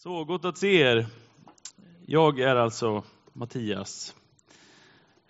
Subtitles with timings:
[0.00, 1.06] Så, gott att se er.
[2.06, 3.02] Jag är alltså
[3.32, 4.14] Mattias.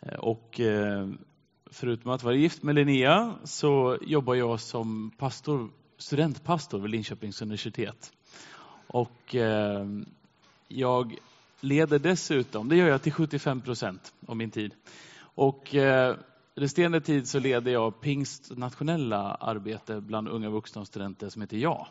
[0.01, 1.09] Eh, och eh,
[1.67, 8.13] förutom att vara gift med Linnea så jobbar jag som pastor, studentpastor vid Linköpings universitet.
[8.87, 9.87] Och eh,
[10.69, 11.17] jag
[11.61, 14.75] leder dessutom, det gör jag till 75 procent av min tid.
[15.21, 15.75] Och
[16.55, 21.57] resterande tid så leder jag Pingst nationella arbete bland unga vuxna och studenter som heter
[21.57, 21.89] Ja.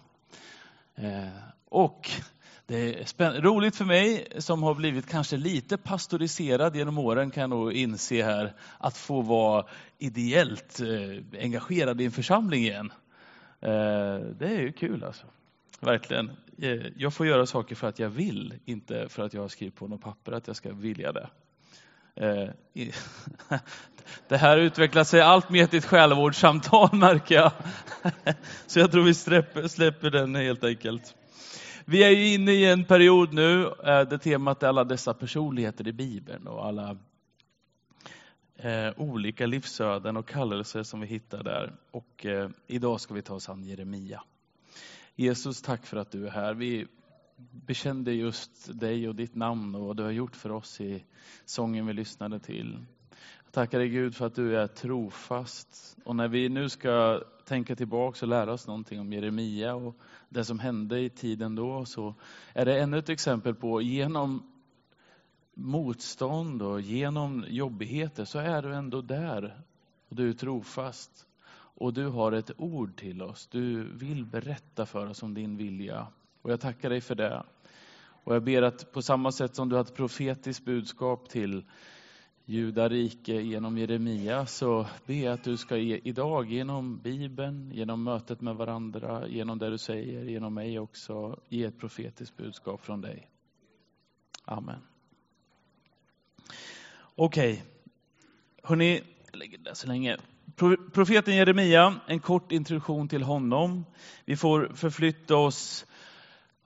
[1.70, 2.10] Och
[2.68, 2.76] det
[3.18, 7.74] är roligt för mig som har blivit kanske lite pastoriserad genom åren kan jag nog
[7.74, 9.66] inse här att få vara
[9.98, 12.92] ideellt eh, engagerad i en församling igen.
[13.62, 15.26] Eh, det är ju kul alltså.
[15.80, 16.32] Verkligen.
[16.62, 19.76] Eh, jag får göra saker för att jag vill, inte för att jag har skrivit
[19.76, 21.30] på något papper att jag ska vilja det.
[22.16, 22.50] Eh,
[24.28, 27.52] det här utvecklar sig allt mer till ett själavårdssamtal märker jag.
[28.68, 31.16] Så jag tror vi släpper, släpper den helt enkelt.
[31.90, 35.88] Vi är ju inne i en period nu eh, där temat är alla dessa personligheter
[35.88, 36.98] i Bibeln och alla
[38.56, 41.76] eh, olika livsöden och kallelser som vi hittar där.
[41.92, 44.24] Och eh, idag ska vi ta oss an Jeremia.
[45.16, 46.54] Jesus, tack för att du är här.
[46.54, 46.88] Vi
[47.52, 51.04] bekände just dig och ditt namn och vad du har gjort för oss i
[51.46, 52.86] sången vi lyssnade till.
[53.48, 55.98] Jag tackar dig Gud för att du är trofast.
[56.04, 59.96] Och när vi nu ska tänka tillbaka och lära oss någonting om Jeremia och
[60.30, 62.16] det som hände i tiden då, så
[62.54, 64.52] är det ännu ett exempel på genom
[65.54, 69.62] motstånd och genom jobbigheter så är du ändå där.
[70.10, 71.28] Och du är trofast.
[71.54, 73.48] Och du har ett ord till oss.
[73.48, 76.08] Du vill berätta för oss om din vilja.
[76.42, 77.44] Och jag tackar dig för det.
[78.24, 81.64] Och jag ber att på samma sätt som du har ett profetiskt budskap till
[82.50, 88.42] judarike genom Jeremia så ber jag att du ska ge, idag genom Bibeln, genom mötet
[88.42, 93.30] med varandra, genom det du säger, genom mig också, ge ett profetiskt budskap från dig.
[94.46, 94.80] Amen.
[97.16, 97.64] Okej, okay.
[98.64, 99.02] hörni,
[99.32, 100.18] jag lägger det så länge.
[100.94, 103.86] Profeten Jeremia, en kort introduktion till honom.
[104.26, 105.86] Vi får förflytta oss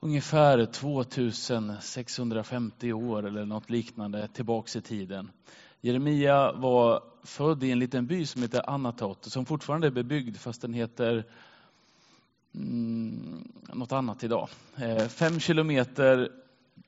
[0.00, 5.30] ungefär 2650 år eller något liknande tillbaks i tiden.
[5.84, 10.62] Jeremia var född i en liten by som heter Anatot, som fortfarande är bebyggd fast
[10.62, 11.24] den heter
[12.54, 14.48] mm, något annat idag.
[14.76, 16.32] Eh, fem kilometer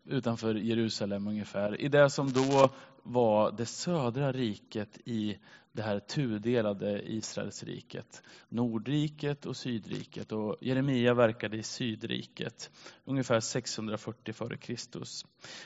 [0.05, 2.71] utanför Jerusalem ungefär, i det som då
[3.03, 5.39] var det södra riket i
[5.75, 8.23] det här tudelade Israelsriket.
[8.49, 12.71] Nordriket och Sydriket och Jeremia verkade i Sydriket
[13.05, 15.03] ungefär 640 f.Kr.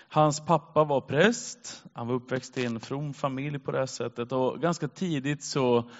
[0.08, 4.32] Hans pappa var präst, han var uppväxt i en from familj på det här sättet
[4.32, 5.90] och ganska tidigt så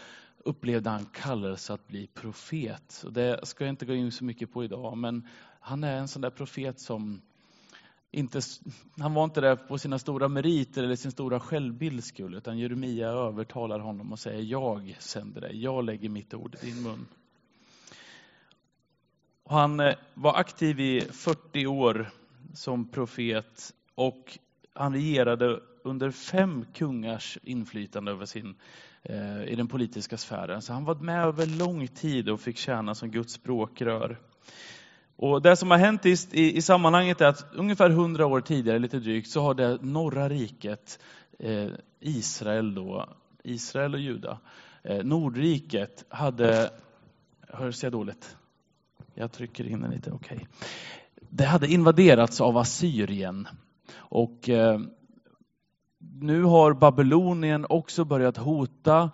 [0.44, 3.02] upplevde han kallelse att bli profet.
[3.04, 5.28] Och det ska jag inte gå in så mycket på idag men
[5.60, 7.22] han är en sån där profet som
[8.10, 8.40] inte,
[8.98, 13.08] han var inte där på sina stora meriter eller sin stora självbilds skull, utan Jeremia
[13.08, 17.06] övertalar honom och säger jag sänder dig, jag lägger mitt ord i din mun.
[19.42, 22.10] Och han eh, var aktiv i 40 år
[22.54, 24.38] som profet och
[24.74, 28.54] han regerade under fem kungars inflytande över sin,
[29.02, 30.62] eh, i den politiska sfären.
[30.62, 34.18] Så han var med över lång tid och fick tjäna som Guds språkrör.
[35.20, 38.78] Och Det som har hänt i, i, i sammanhanget är att ungefär hundra år tidigare,
[38.78, 40.98] lite drygt, så har det norra riket,
[41.38, 41.68] eh,
[42.00, 43.08] Israel då,
[43.44, 44.38] Israel och Juda,
[44.82, 46.70] eh, Nordriket hade,
[47.48, 48.36] hörs jag dåligt?
[49.14, 50.36] Jag trycker in den lite, okej.
[50.36, 50.46] Okay.
[51.30, 53.48] Det hade invaderats av Assyrien.
[53.96, 54.80] Och eh,
[55.98, 59.10] nu har Babylonien också börjat hota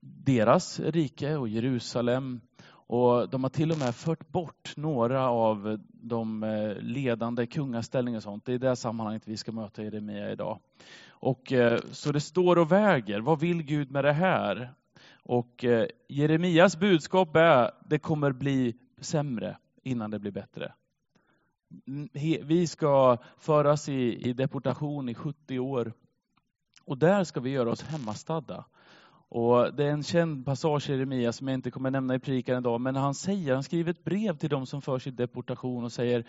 [0.00, 2.40] deras rike och Jerusalem
[2.86, 8.22] och de har till och med fört bort några av de eh, ledande kungaställningar och
[8.22, 8.44] sånt.
[8.44, 10.60] Det är i det sammanhanget vi ska möta Jeremia idag.
[11.08, 13.20] Och, eh, så det står och väger.
[13.20, 14.74] Vad vill Gud med det här?
[15.22, 20.72] Och eh, Jeremias budskap är det kommer bli sämre innan det blir bättre.
[21.86, 22.08] Mm,
[22.46, 25.92] vi ska föras i, i deportation i 70 år
[26.84, 28.64] och där ska vi göra oss hemmastadda.
[29.34, 32.58] Och det är en känd passage i Jeremia som jag inte kommer nämna i predikan
[32.58, 35.92] idag, men han säger, han skriver ett brev till dem som förs i deportation och
[35.92, 36.24] säger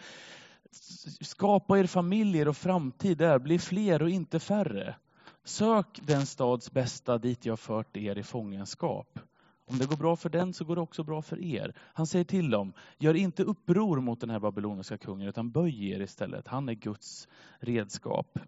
[1.21, 4.95] Skapa er familjer och framtid där, bli fler och inte färre.
[5.43, 9.19] Sök den stads bästa dit jag fört er i fångenskap.
[9.65, 11.73] Om det går bra för den så går det också bra för er.
[11.77, 15.99] Han säger till dem, gör inte uppror mot den här babyloniska kungen utan böj er
[15.99, 16.47] istället.
[16.47, 17.27] Han är Guds
[17.59, 18.39] redskap.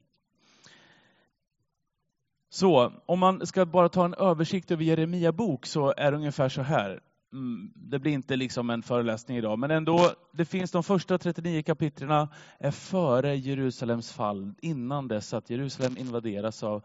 [2.49, 6.49] Så om man ska bara ta en översikt över Jeremia bok så är det ungefär
[6.49, 6.99] så här.
[7.33, 11.63] Mm, det blir inte liksom en föreläsning idag, men ändå, det finns de första 39
[11.63, 12.29] kapitlerna
[12.59, 16.83] är före Jerusalems fall, innan dess att Jerusalem invaderas av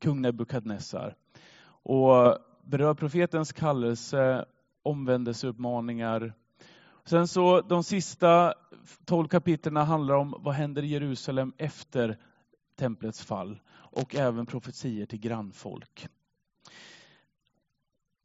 [0.00, 1.14] kung Nebukadnessar.
[1.82, 4.44] Och berör profetens kallelse,
[4.82, 6.34] omvändelseuppmaningar.
[7.04, 8.54] Sen så de sista
[9.04, 12.18] tolv kapitlerna handlar om vad händer i Jerusalem efter
[12.78, 13.58] templets fall
[13.96, 16.08] och även profetier till grannfolk.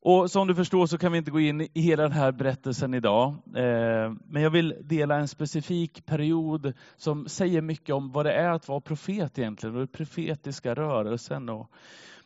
[0.03, 2.93] Och som du förstår så kan vi inte gå in i hela den här berättelsen
[2.93, 3.27] idag.
[3.55, 8.49] Eh, men jag vill dela en specifik period som säger mycket om vad det är
[8.49, 11.49] att vara profet egentligen och den profetiska rörelsen.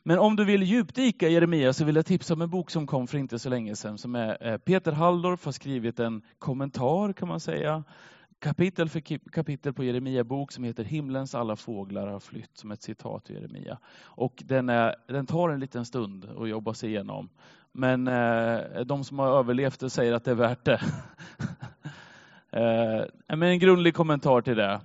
[0.03, 2.87] Men om du vill djupdyka i Jeremia så vill jag tipsa om en bok som
[2.87, 7.13] kom för inte så länge sedan som är eh, Peter Halldorf har skrivit en kommentar
[7.13, 7.83] kan man säga
[8.45, 12.81] kapitel för kapitel på Jeremia bok som heter Himlens alla fåglar har flytt, som ett
[12.81, 13.77] citat ur Jeremia.
[14.03, 17.29] Och den, är, den tar en liten stund att jobba sig igenom.
[17.71, 20.81] Men eh, de som har överlevt det säger att det är värt det.
[22.51, 24.81] eh, men en grundlig kommentar till det.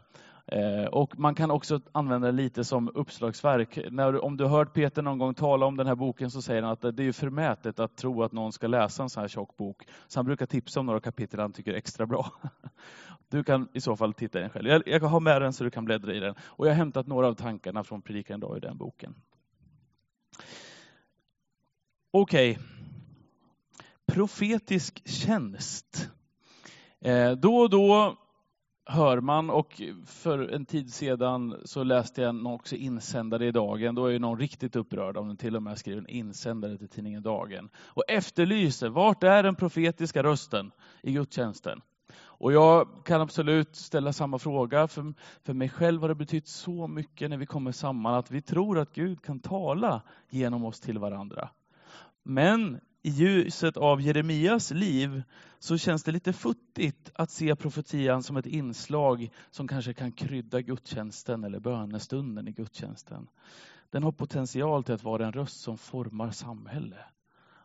[0.52, 3.79] Eh, och man kan också använda det lite som uppslagsverk.
[3.91, 6.62] När, om du har hört Peter någon gång tala om den här boken så säger
[6.62, 9.56] han att det är förmätet att tro att någon ska läsa en sån här tjock
[9.56, 9.87] bok.
[10.08, 12.32] Så han brukar tipsa om några kapitel han tycker är extra bra.
[13.29, 14.69] Du kan i så fall titta i den själv.
[14.69, 16.35] Jag, jag har med den så du kan bläddra i den.
[16.41, 19.14] Och jag har hämtat några av tankarna från predikan idag i den boken.
[22.11, 22.50] Okej.
[22.50, 22.64] Okay.
[24.06, 26.11] Profetisk tjänst.
[27.00, 28.17] Eh, då och då
[28.91, 33.95] hör man och för en tid sedan så läste jag också insändare i Dagen.
[33.95, 36.89] Då är ju någon riktigt upprörd om den till och med skriver en insändare till
[36.89, 40.71] tidningen Dagen och efterlyser vart är den profetiska rösten
[41.03, 41.81] i gudstjänsten?
[42.23, 44.89] Och jag kan absolut ställa samma fråga.
[44.89, 45.15] För,
[45.45, 48.79] för mig själv har det betytt så mycket när vi kommer samman att vi tror
[48.79, 51.51] att Gud kan tala genom oss till varandra.
[52.23, 55.23] Men i ljuset av Jeremias liv
[55.58, 60.61] så känns det lite futtigt att se profetian som ett inslag som kanske kan krydda
[60.61, 63.29] gudstjänsten eller bönestunden i gudstjänsten.
[63.91, 66.97] Den har potential till att vara en röst som formar samhälle.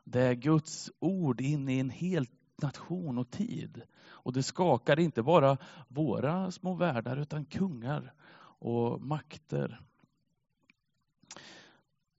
[0.03, 2.27] Det är Guds ord in i en hel
[2.61, 3.81] nation och tid.
[4.07, 8.13] Och det skakar inte bara våra små världar utan kungar
[8.59, 9.81] och makter.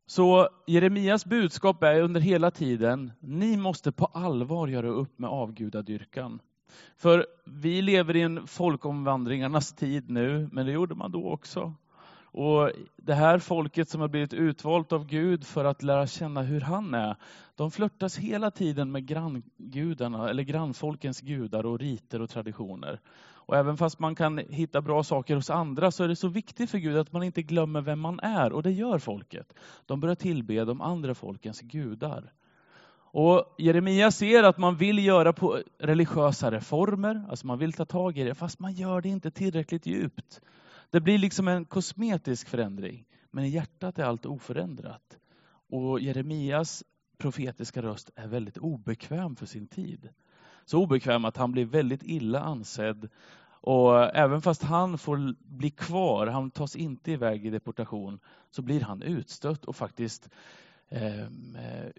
[0.09, 6.41] Så Jeremias budskap är under hela tiden, ni måste på allvar göra upp med avgudadyrkan.
[6.97, 11.75] För vi lever i en folkomvandringarnas tid nu, men det gjorde man då också.
[12.39, 16.61] Och Det här folket som har blivit utvalt av Gud för att lära känna hur
[16.61, 17.17] han är,
[17.55, 23.01] de flörtas hela tiden med granngudarna, eller grannfolkens gudar och riter och traditioner.
[23.47, 26.71] Och även fast man kan hitta bra saker hos andra så är det så viktigt
[26.71, 28.53] för Gud att man inte glömmer vem man är.
[28.53, 29.53] Och det gör folket.
[29.87, 32.33] De börjar tillbe de andra folkens gudar.
[33.19, 38.19] Och Jeremia ser att man vill göra på religiösa reformer, alltså man vill ta tag
[38.19, 40.41] i det, fast man gör det inte tillräckligt djupt.
[40.91, 45.19] Det blir liksom en kosmetisk förändring, men i hjärtat är allt oförändrat.
[45.71, 46.85] Och Jeremias
[47.19, 50.09] profetiska röst är väldigt obekväm för sin tid.
[50.67, 53.09] Så obekväm att han blir väldigt illa ansedd.
[53.49, 58.21] Och även fast han får bli kvar, han tas inte iväg i deportation,
[58.51, 60.31] så blir han utstött och faktiskt
[60.89, 61.91] ehm, eh,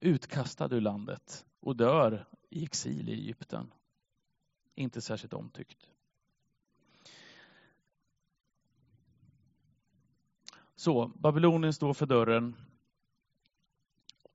[0.00, 3.72] utkastad ur landet och dör i exil i Egypten.
[4.74, 5.90] Inte särskilt omtyckt.
[10.76, 12.56] Så, Babylonien står för dörren.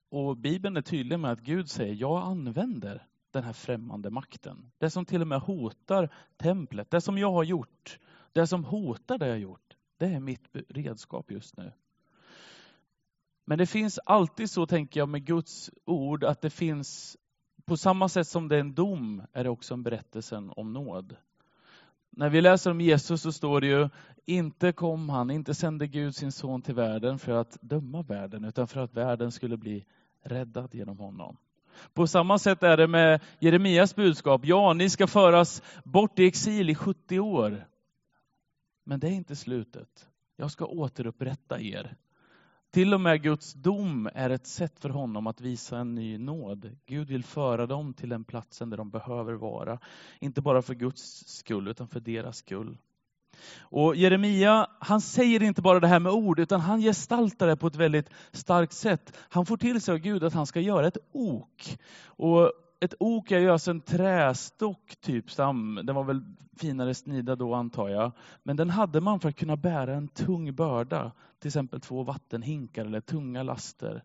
[0.09, 4.71] Och Bibeln är tydlig med att Gud säger, jag använder den här främmande makten.
[4.77, 7.99] Det som till och med hotar templet, det som jag har gjort,
[8.31, 11.71] det som hotar det jag har gjort, det är mitt redskap just nu.
[13.45, 17.17] Men det finns alltid så, tänker jag, med Guds ord, att det finns,
[17.65, 21.15] på samma sätt som det är en dom, är det också en berättelse om nåd.
[22.09, 23.89] När vi läser om Jesus så står det ju,
[24.25, 28.67] inte kom han, inte sände Gud sin son till världen för att döma världen, utan
[28.67, 29.85] för att världen skulle bli
[30.21, 31.37] räddad genom honom.
[31.93, 34.41] På samma sätt är det med Jeremias budskap.
[34.43, 37.67] Ja, ni ska föras bort i exil i 70 år.
[38.83, 40.07] Men det är inte slutet.
[40.35, 41.95] Jag ska återupprätta er.
[42.71, 46.77] Till och med Guds dom är ett sätt för honom att visa en ny nåd.
[46.85, 49.79] Gud vill föra dem till den platsen där de behöver vara.
[50.19, 52.77] Inte bara för Guds skull, utan för deras skull.
[53.59, 57.67] Och Jeremia, han säger inte bara det här med ord, utan han gestaltar det på
[57.67, 59.17] ett väldigt starkt sätt.
[59.29, 61.79] Han får till sig av Gud att han ska göra ett ok.
[62.05, 65.79] Och ett ok är ju alltså en trästock, typ stam.
[65.83, 66.21] Den var väl
[66.57, 68.11] finare snida då antar jag.
[68.43, 71.11] Men den hade man för att kunna bära en tung börda.
[71.39, 74.03] Till exempel två vattenhinkar eller tunga laster.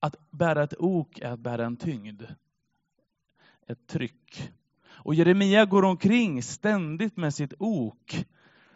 [0.00, 2.22] Att bära ett ok är att bära en tyngd.
[3.66, 4.52] ett tryck.
[5.04, 8.26] Och Jeremia går omkring ständigt med sitt ok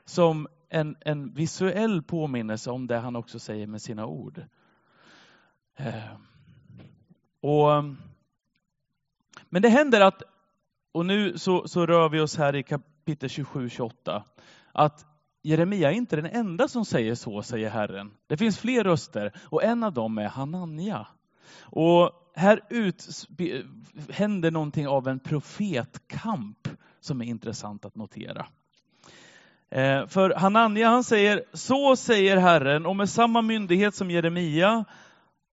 [0.07, 4.45] som en, en visuell påminnelse om det han också säger med sina ord.
[5.77, 6.17] Eh,
[7.41, 7.85] och,
[9.49, 10.23] men det händer att,
[10.93, 14.23] och nu så, så rör vi oss här i kapitel 27-28,
[14.73, 15.07] att
[15.43, 18.11] Jeremia är inte den enda som säger så, säger Herren.
[18.27, 21.07] Det finns fler röster och en av dem är Hanania.
[21.61, 23.27] Och här ut,
[24.11, 26.69] händer någonting av en profetkamp
[27.01, 28.47] som är intressant att notera.
[29.71, 34.85] Eh, för Hanania han säger, så säger Herren, och med samma myndighet som Jeremia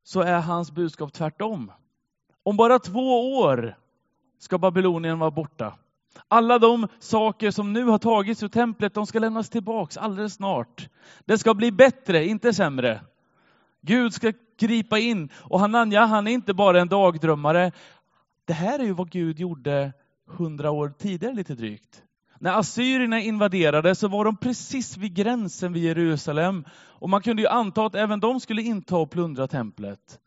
[0.03, 1.71] så är hans budskap tvärtom.
[2.43, 3.77] Om bara två år
[4.39, 5.73] ska Babylonien vara borta.
[6.27, 10.89] Alla de saker som nu har tagits ur templet, de ska lämnas tillbaks alldeles snart.
[11.25, 13.01] Det ska bli bättre, inte sämre.
[13.81, 15.29] Gud ska gripa in.
[15.35, 17.71] Och Hananja, han är inte bara en dagdrömmare.
[18.45, 19.93] Det här är ju vad Gud gjorde
[20.25, 22.03] hundra år tidigare lite drygt.
[22.39, 26.65] När assyrierna invaderade så var de precis vid gränsen vid Jerusalem.
[26.73, 30.19] Och man kunde ju anta att även de skulle inta och plundra templet.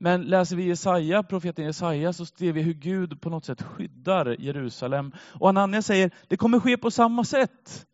[0.00, 4.36] Men läser vi Jesaja, profeten Jesaja så ser vi hur Gud på något sätt skyddar
[4.40, 5.12] Jerusalem.
[5.18, 7.86] Och Anania säger, det kommer ske på samma sätt.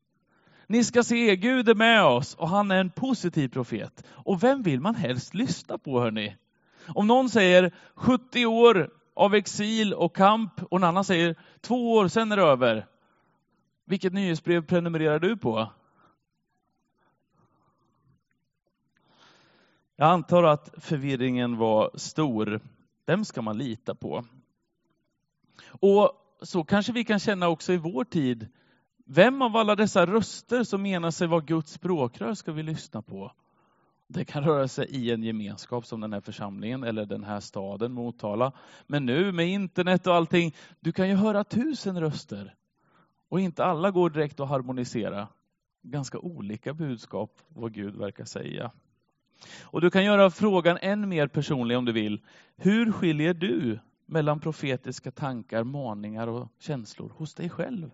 [0.67, 4.05] Ni ska se, Gud är med oss och han är en positiv profet.
[4.09, 6.37] Och vem vill man helst lyssna på hörni?
[6.89, 12.09] Om någon säger 70 år av exil och kamp och en annan säger två år,
[12.09, 12.87] sen är det över.
[13.85, 15.73] Vilket nyhetsbrev prenumererar du på?
[19.97, 22.61] Jag antar att förvirringen var stor.
[23.07, 24.25] Vem ska man lita på?
[25.67, 26.13] Och
[26.43, 28.49] så kanske vi kan känna också i vår tid.
[29.07, 33.33] Vem av alla dessa röster som menar sig vara Guds språkrör ska vi lyssna på?
[34.07, 37.93] Det kan röra sig i en gemenskap som den här församlingen eller den här staden
[37.93, 38.53] Motala.
[38.87, 42.55] Men nu med internet och allting, du kan ju höra tusen röster.
[43.35, 45.29] Och inte alla går direkt att harmonisera.
[45.83, 48.71] Ganska olika budskap vad Gud verkar säga.
[49.63, 52.23] Och du kan göra frågan än mer personlig om du vill.
[52.57, 57.91] Hur skiljer du mellan profetiska tankar, maningar och känslor hos dig själv?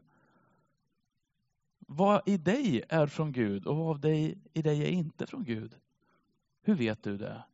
[1.78, 5.74] Vad i dig är från Gud och vad dig, i dig är inte från Gud?
[6.62, 7.44] Hur vet du det?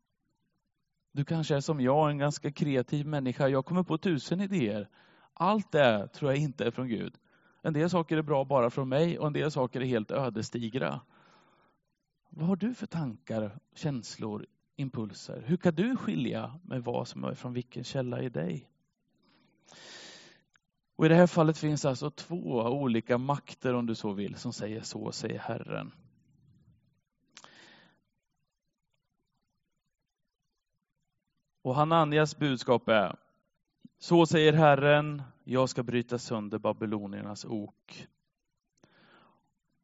[1.13, 3.49] Du kanske är som jag, en ganska kreativ människa.
[3.49, 4.89] Jag kommer på tusen idéer.
[5.35, 7.15] Allt det tror jag inte är från Gud.
[7.67, 11.01] En del saker är bra bara från mig och en del saker är helt ödesdigra.
[12.29, 14.47] Vad har du för tankar, känslor,
[14.77, 15.43] impulser?
[15.47, 18.71] Hur kan du skilja med vad som är från vilken källa i dig?
[20.97, 24.53] Och I det här fallet finns alltså två olika makter, om du så vill, som
[24.53, 25.93] säger så, säger Herren.
[31.63, 33.17] Och Hananias budskap är,
[33.99, 38.07] så säger Herren, jag ska bryta sönder babyloniernas ok.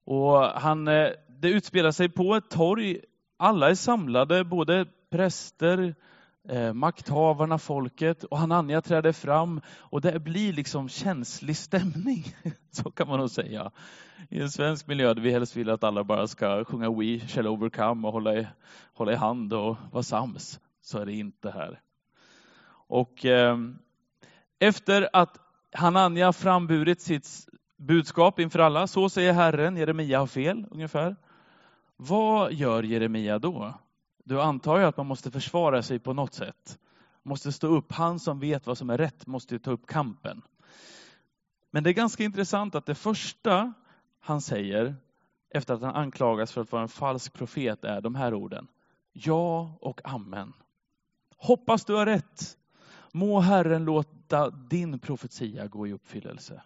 [0.04, 3.00] Och han, eh, det utspelar sig på ett torg.
[3.37, 5.95] Alla är samlade, både präster,
[6.49, 12.25] eh, makthavarna, folket och Hanania träder fram och det blir liksom känslig stämning.
[12.71, 13.71] Så kan man nog säga.
[14.31, 17.47] I en svensk miljö där vi helst vill att alla bara ska sjunga We shall
[17.47, 18.47] overcome och hålla i,
[18.95, 21.81] hålla i hand och vara sams, så är det inte här.
[22.88, 23.57] Och eh,
[24.59, 25.42] efter att
[25.73, 27.29] Hanania framburit sitt
[27.76, 28.87] budskap inför alla.
[28.87, 31.17] Så säger Herren, Jeremia har fel ungefär.
[31.97, 33.75] Vad gör Jeremia då?
[34.25, 36.79] Du antar ju att man måste försvara sig på något sätt.
[37.23, 37.93] Måste stå upp.
[37.93, 40.43] Han som vet vad som är rätt måste ta upp kampen.
[41.71, 43.73] Men det är ganska intressant att det första
[44.21, 44.97] han säger
[45.55, 48.67] efter att han anklagas för att vara en falsk profet är de här orden.
[49.12, 50.52] Ja och amen.
[51.37, 52.59] Hoppas du har rätt.
[53.12, 56.62] Må Herren låta din profetia gå i uppfyllelse.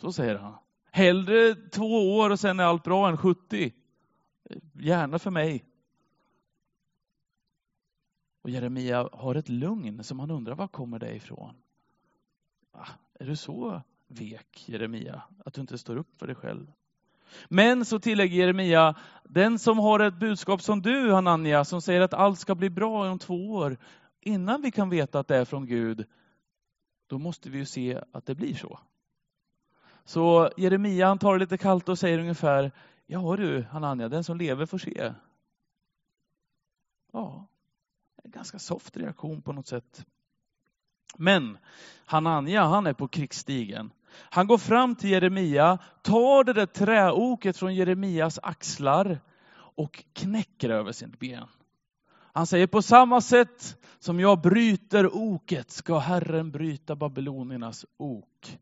[0.00, 0.54] Så säger han.
[0.90, 3.72] Hellre två år och sen är allt bra än 70.
[4.72, 5.64] Gärna för mig.
[8.42, 11.54] Och Jeremia har ett lugn som han undrar, var kommer det ifrån?
[12.72, 12.88] Ah,
[13.20, 16.72] är du så vek, Jeremia, att du inte står upp för dig själv?
[17.48, 22.14] Men så tillägger Jeremia, den som har ett budskap som du, Hanania, som säger att
[22.14, 23.76] allt ska bli bra om två år,
[24.28, 26.06] innan vi kan veta att det är från Gud,
[27.06, 28.78] då måste vi ju se att det blir så.
[30.04, 32.72] Så Jeremia han tar det lite kallt och säger ungefär,
[33.06, 35.12] ja du Hanania, den som lever får se.
[37.12, 37.46] Ja,
[38.22, 40.06] en ganska soft reaktion på något sätt.
[41.16, 41.58] Men
[42.06, 43.92] Hanania, han är på krigsstigen.
[44.10, 49.20] Han går fram till Jeremia, tar det där träoket från Jeremias axlar
[49.52, 51.48] och knäcker över sitt ben.
[52.38, 58.58] Han säger på samma sätt som jag bryter oket ska Herren bryta babyloniernas ok.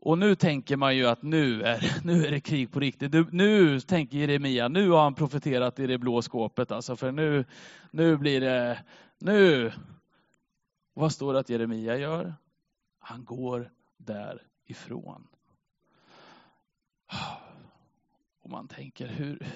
[0.00, 3.32] Och nu tänker man ju att nu är, nu är det krig på riktigt.
[3.32, 7.44] Nu tänker Jeremia, nu har han profeterat i det blå skåpet alltså, för nu,
[7.90, 8.84] nu blir det,
[9.18, 9.72] nu.
[10.94, 12.34] Vad står det att Jeremia gör?
[12.98, 15.28] Han går därifrån.
[18.42, 19.46] Och man tänker, hur,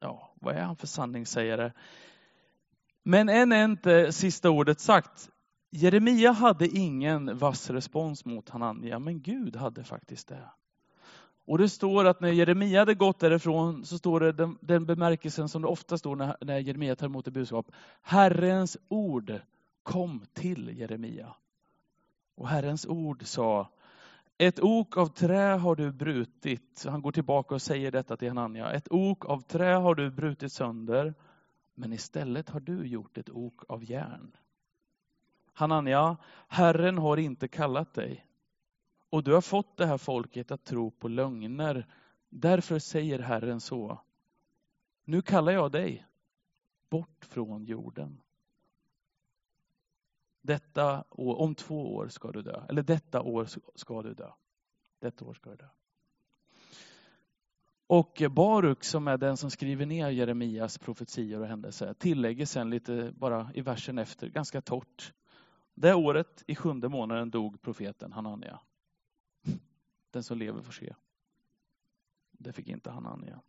[0.00, 1.72] ja, vad är han för sanningssägare?
[3.10, 5.30] Men än är inte eh, sista ordet sagt.
[5.70, 10.50] Jeremia hade ingen vass respons mot Hanania, men Gud hade faktiskt det.
[11.46, 15.48] Och det står att när Jeremia hade gått därifrån så står det den, den bemärkelsen
[15.48, 17.66] som det ofta står när, när Jeremia tar emot ett budskap.
[18.02, 19.40] Herrens ord
[19.82, 21.34] kom till Jeremia.
[22.36, 23.68] Och Herrens ord sa,
[24.38, 26.84] ett ok av trä har du brutit.
[26.88, 28.72] Han går tillbaka och säger detta till Hanania.
[28.72, 31.14] Ett ok av trä har du brutit sönder,
[31.80, 34.36] men istället har du gjort ett ok av järn.
[35.52, 36.16] Hanania,
[36.48, 38.26] Herren har inte kallat dig.
[39.10, 41.86] Och du har fått det här folket att tro på lögner.
[42.28, 44.00] Därför säger Herren så.
[45.04, 46.06] Nu kallar jag dig
[46.90, 48.20] bort från jorden.
[50.40, 52.64] Detta år, om två år ska du dö.
[52.68, 54.32] Eller detta år ska du dö.
[54.98, 55.68] Detta år ska du dö.
[57.90, 63.12] Och Baruk som är den som skriver ner Jeremias profetior och händelser tillägger sen lite
[63.16, 65.12] bara i versen efter, ganska torrt.
[65.74, 68.60] Det året i sjunde månaden dog profeten Hanania.
[70.10, 70.94] Den som lever får se.
[72.32, 73.40] Det fick inte Hanania.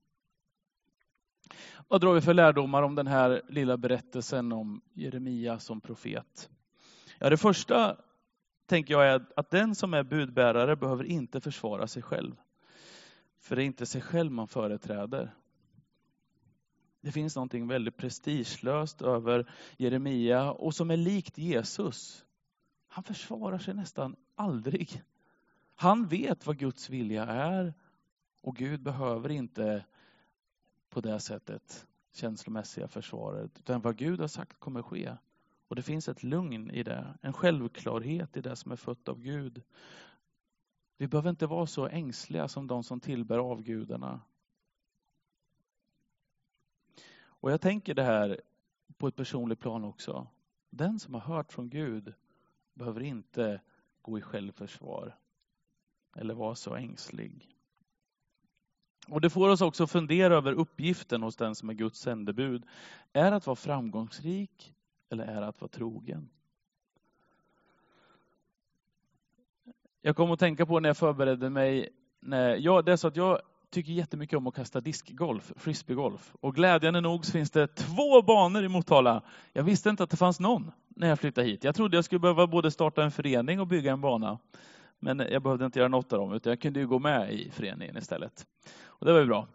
[1.88, 6.50] Vad drar vi för lärdomar om den här lilla berättelsen om Jeremia som profet?
[7.20, 7.98] Ja, det första
[8.66, 12.36] tänker jag är att den som är budbärare behöver inte försvara sig själv.
[13.42, 15.36] För det är inte sig själv man företräder.
[17.02, 22.26] Det finns någonting väldigt prestigelöst över Jeremia och som är likt Jesus.
[22.88, 25.04] Han försvarar sig nästan aldrig.
[25.76, 27.74] Han vet vad Guds vilja är
[28.42, 29.86] och Gud behöver inte
[30.90, 33.60] på det sättet känslomässiga försvaret.
[33.60, 35.16] Utan vad Gud har sagt kommer ske.
[35.68, 39.20] Och det finns ett lugn i det, en självklarhet i det som är fött av
[39.20, 39.64] Gud.
[41.02, 44.22] Vi behöver inte vara så ängsliga som de som tillbär avgudarna.
[47.24, 48.42] Och jag tänker det här
[48.98, 50.28] på ett personligt plan också.
[50.70, 52.14] Den som har hört från Gud
[52.74, 53.62] behöver inte
[54.02, 55.18] gå i självförsvar
[56.16, 57.58] eller vara så ängslig.
[59.08, 62.66] Och Det får oss också fundera över uppgiften hos den som är Guds sändebud.
[63.14, 64.76] Är att vara framgångsrik
[65.10, 66.30] eller är att vara trogen?
[70.02, 71.90] Jag kom att tänka på när jag förberedde mig.
[72.20, 76.34] När jag, det är så att jag tycker jättemycket om att kasta diskgolf, frisbeegolf.
[76.42, 79.22] Och glädjande nog så finns det två banor i Motala.
[79.54, 81.64] Jag visste inte att det fanns någon när jag flyttade hit.
[81.64, 84.40] Jag trodde jag skulle behöva både starta en förening och bygga en bana.
[85.00, 87.52] Men jag behövde inte göra något av dem, utan jag kunde ju gå med i
[87.52, 88.46] föreningen istället.
[88.86, 89.48] Och det var ju bra.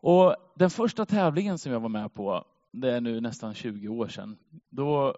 [0.00, 4.08] Och den första tävlingen som jag var med på, det är nu nästan 20 år
[4.08, 4.36] sedan.
[4.70, 5.16] Då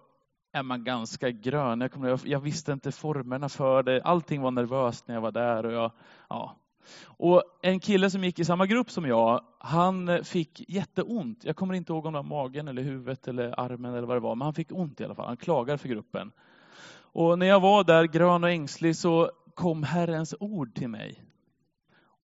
[0.51, 1.81] är man ganska grön.
[1.81, 4.01] Jag, kommer, jag visste inte formerna för det.
[4.03, 5.65] Allting var nervöst när jag var där.
[5.65, 5.91] Och, jag,
[6.29, 6.55] ja.
[7.03, 11.43] och En kille som gick i samma grupp som jag, han fick jätteont.
[11.43, 14.21] Jag kommer inte ihåg om det var magen eller huvudet eller armen eller vad det
[14.21, 15.27] var, men han fick ont i alla fall.
[15.27, 16.31] Han klagade för gruppen.
[16.99, 21.23] Och när jag var där grön och ängslig så kom Herrens ord till mig.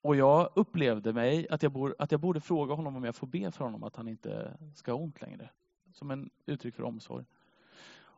[0.01, 3.27] Och jag upplevde mig att jag, borde, att jag borde fråga honom om jag får
[3.27, 5.49] be för honom att han inte ska ha ont längre.
[5.93, 7.25] Som en uttryck för omsorg.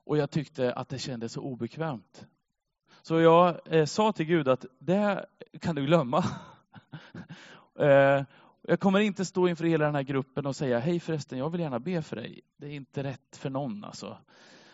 [0.06, 2.28] Och jag tyckte att det kändes så obekvämt.
[3.02, 5.26] Så jag eh, sa till Gud att det
[5.62, 6.24] kan du glömma.
[7.80, 8.24] eh,
[8.62, 11.62] jag kommer inte stå inför hela den här gruppen och säga hej förresten, jag vill
[11.62, 12.41] gärna be för dig.
[12.58, 14.18] Det är inte rätt för någon alltså.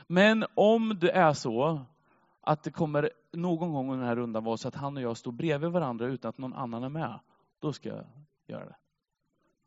[0.07, 1.85] Men om det är så
[2.41, 5.17] att det kommer någon gång under den här rundan vara så att han och jag
[5.17, 7.19] står bredvid varandra utan att någon annan är med,
[7.59, 8.05] då ska jag
[8.47, 8.75] göra det.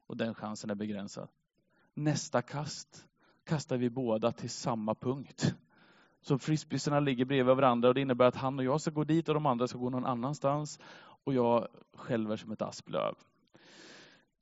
[0.07, 1.29] Och den chansen är begränsad.
[1.95, 3.07] Nästa kast
[3.45, 5.55] kastar vi båda till samma punkt.
[6.21, 9.29] Så frisbeesarna ligger bredvid varandra och det innebär att han och jag ska gå dit
[9.29, 10.79] och de andra ska gå någon annanstans.
[11.25, 13.15] Och jag skälver som ett asplöv.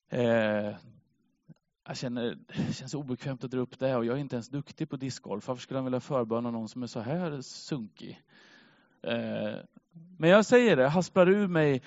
[0.09, 0.75] Eh,
[1.87, 4.91] jag känner, det känns obekvämt att dra upp det och jag är inte ens duktig
[4.91, 5.49] på discgolf.
[5.49, 8.23] Varför skulle han vilja förböna någon som är så här sunkig?
[9.03, 9.55] Eh,
[10.19, 11.83] men jag säger det, hasplar ur mig.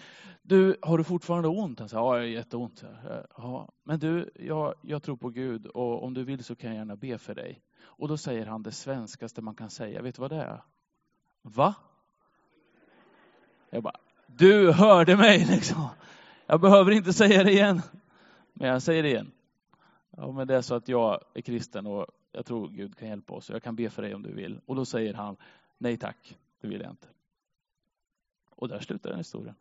[0.48, 1.80] Du, har du fortfarande ont?
[1.80, 2.84] Han sa, ja, jag har jätteont.
[2.84, 6.70] Eh, ja, men du, jag, jag tror på Gud och om du vill så kan
[6.70, 7.62] jag gärna be för dig.
[7.84, 10.02] Och då säger han det svenskaste man kan säga.
[10.02, 10.64] Vet du vad det är?
[11.42, 11.76] Va?
[13.70, 15.88] Jag bara, du hörde mig liksom.
[16.46, 17.82] Jag behöver inte säga det igen.
[18.54, 19.32] Men jag säger det igen.
[20.10, 23.34] Ja, men det är så att jag är kristen och jag tror Gud kan hjälpa
[23.34, 24.60] oss jag kan be för dig om du vill.
[24.66, 25.36] Och då säger han,
[25.78, 27.08] nej tack, det vill jag inte.
[28.50, 29.56] Och där slutar den historien.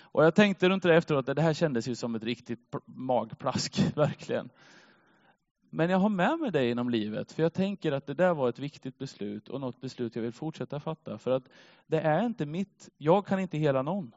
[0.00, 3.80] Och jag tänkte runt det efteråt att det här kändes ju som ett riktigt magplask,
[3.96, 4.50] verkligen.
[5.70, 8.48] Men jag har med mig det inom livet, för jag tänker att det där var
[8.48, 11.18] ett viktigt beslut och något beslut jag vill fortsätta fatta.
[11.18, 11.44] För att
[11.86, 14.14] det är inte mitt, jag kan inte hela någon.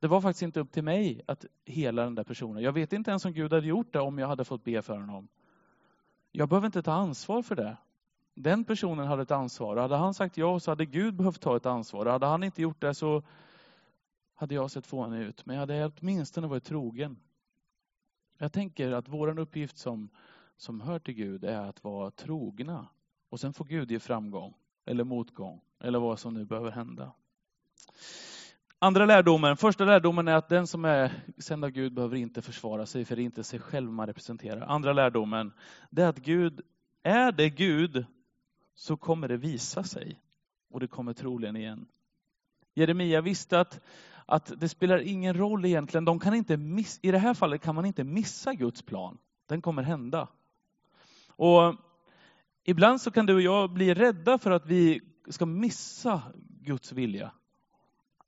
[0.00, 2.62] Det var faktiskt inte upp till mig att hela den där personen.
[2.62, 4.98] Jag vet inte ens om Gud hade gjort det om jag hade fått be för
[4.98, 5.28] honom.
[6.32, 7.76] Jag behöver inte ta ansvar för det.
[8.34, 9.76] Den personen hade ett ansvar.
[9.76, 12.06] Hade han sagt ja så hade Gud behövt ta ett ansvar.
[12.06, 13.22] Hade han inte gjort det så
[14.36, 15.46] hade jag sett fånig ut.
[15.46, 17.16] Men jag hade åtminstone varit trogen.
[18.38, 20.08] Jag tänker att vår uppgift som,
[20.56, 22.88] som hör till Gud är att vara trogna.
[23.28, 27.12] Och sen får Gud ge framgång eller motgång eller vad som nu behöver hända.
[28.78, 32.86] Andra lärdomen, första lärdomen är att den som är sänd av Gud behöver inte försvara
[32.86, 34.60] sig, för det är inte sig själv man representerar.
[34.60, 35.52] Andra lärdomen,
[35.90, 36.60] det är att Gud,
[37.02, 38.06] är det Gud
[38.74, 40.20] så kommer det visa sig.
[40.70, 41.86] Och det kommer troligen igen.
[42.74, 43.80] Jeremia visste att,
[44.26, 46.04] att det spelar ingen roll egentligen.
[46.04, 49.18] De kan inte miss, I det här fallet kan man inte missa Guds plan.
[49.46, 50.28] Den kommer hända.
[51.28, 51.74] Och
[52.68, 56.22] Ibland så kan du och jag bli rädda för att vi ska missa
[56.60, 57.32] Guds vilja.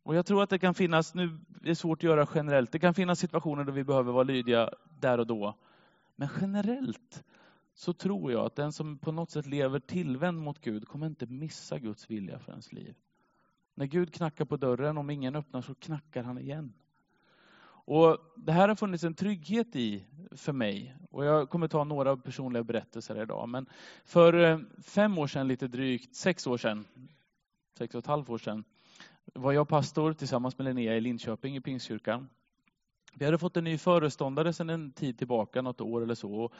[0.03, 2.79] Och jag tror att det kan finnas, nu är det svårt att göra generellt, det
[2.79, 5.55] kan finnas situationer då vi behöver vara lydiga där och då.
[6.17, 7.25] Men generellt
[7.75, 11.27] så tror jag att den som på något sätt lever tillvänd mot Gud kommer inte
[11.27, 12.95] missa Guds vilja för ens liv.
[13.79, 16.73] När Gud knackar på dörren, om ingen öppnar så knackar han igen.
[17.67, 20.95] Och Det här har funnits en trygghet i för mig.
[21.11, 23.49] Och Jag kommer ta några personliga berättelser idag.
[23.49, 23.67] Men
[24.05, 26.85] för eh, fem år sedan, lite drygt, sex år sedan,
[27.79, 28.65] sex och ett halvt år sedan,
[29.35, 32.29] var jag pastor tillsammans med Linnea i Linköping i Pingstkyrkan.
[33.15, 36.51] Vi hade fått en ny föreståndare sedan en tid tillbaka, något år eller så.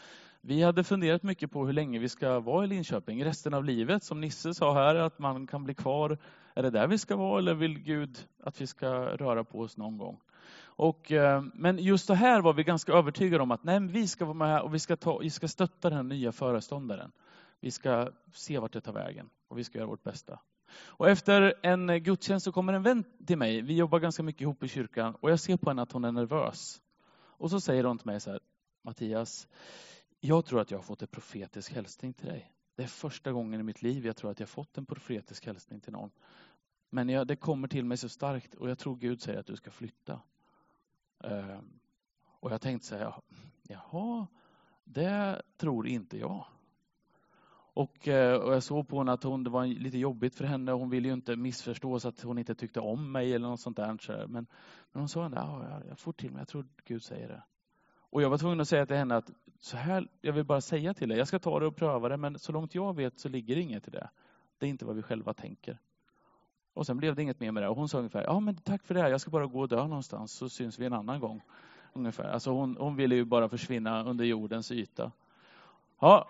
[0.41, 4.05] Vi hade funderat mycket på hur länge vi ska vara i Linköping resten av livet.
[4.05, 6.19] Som Nisse sa här, att man kan bli kvar.
[6.55, 9.77] Är det där vi ska vara eller vill Gud att vi ska röra på oss
[9.77, 10.21] någon gång?
[10.61, 14.25] Och, eh, men just det här var vi ganska övertygade om att nej, vi ska
[14.25, 17.13] vara med och vi ska, ta, vi ska stötta den nya föreståndaren.
[17.61, 20.39] Vi ska se vart det tar vägen och vi ska göra vårt bästa.
[20.73, 23.63] Och efter en gudstjänst så kommer en vän till mig.
[23.63, 26.13] Vi jobbar ganska mycket ihop i kyrkan och jag ser på henne att hon är
[26.13, 26.83] nervös.
[27.11, 28.41] Och så säger hon till mig så här,
[28.83, 29.49] Mattias,
[30.21, 32.53] jag tror att jag har fått en profetisk hälsning till dig.
[32.77, 35.81] Det är första gången i mitt liv jag tror att jag fått en profetisk hälsning
[35.81, 36.11] till någon.
[36.91, 39.57] Men jag, det kommer till mig så starkt och jag tror Gud säger att du
[39.57, 40.21] ska flytta.
[41.25, 41.61] Uh,
[42.41, 43.15] och jag tänkte så här,
[43.63, 44.27] jaha,
[44.85, 46.47] det tror inte jag.
[47.79, 50.73] Och, eh, och jag såg på henne att hon, det var lite jobbigt för henne.
[50.73, 53.77] Hon ville ju inte missförstå så att hon inte tyckte om mig eller något sånt
[53.77, 53.87] där.
[54.07, 54.47] Men,
[54.93, 57.43] men hon sa att ja, jag får till mig, jag tror Gud säger det.
[58.01, 60.95] Och jag var tvungen att säga till henne att så här, jag vill bara säga
[60.95, 63.29] till dig, jag ska ta det och pröva det, men så långt jag vet så
[63.29, 64.11] ligger det inget i det.
[64.59, 65.79] Det är inte vad vi själva tänker.
[66.75, 67.69] Och sen blev det inget mer med det.
[67.69, 69.87] Och hon sa ungefär, ja men tack för det, jag ska bara gå och dö
[69.87, 71.43] någonstans så syns vi en annan gång.
[71.93, 72.25] Ungefär.
[72.25, 75.13] Alltså hon, hon ville ju bara försvinna under jordens yta.
[76.01, 76.29] Ja,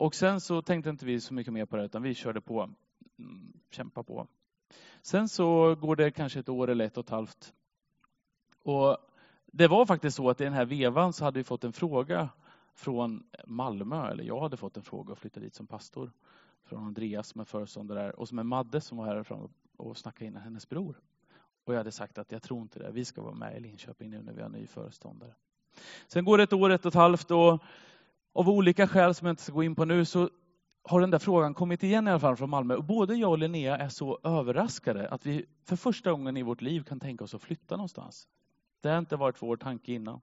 [0.00, 2.70] och sen så tänkte inte vi så mycket mer på det, utan vi körde på.
[3.18, 4.26] Mm, kämpa på.
[5.02, 7.52] Sen så går det kanske ett år eller ett och ett halvt.
[8.62, 8.96] Och
[9.46, 12.28] det var faktiskt så att i den här vevan så hade vi fått en fråga
[12.74, 16.12] från Malmö, eller jag hade fått en fråga och flyttade dit som pastor.
[16.64, 20.24] Från Andreas som är föreståndare där och som är Madde som var härifrån och snackade
[20.24, 21.00] in hennes bror.
[21.64, 24.10] Och jag hade sagt att jag tror inte det, vi ska vara med i Linköping
[24.10, 25.34] nu när vi har ny föreståndare.
[26.08, 27.62] Sen går det ett år, ett och ett halvt och
[28.32, 30.30] av olika skäl som jag inte ska gå in på nu så
[30.82, 32.74] har den där frågan kommit igen i alla fall från Malmö.
[32.74, 36.62] Och både jag och Linnea är så överraskade att vi för första gången i vårt
[36.62, 38.28] liv kan tänka oss att flytta någonstans.
[38.80, 40.20] Det har inte varit vår tanke innan.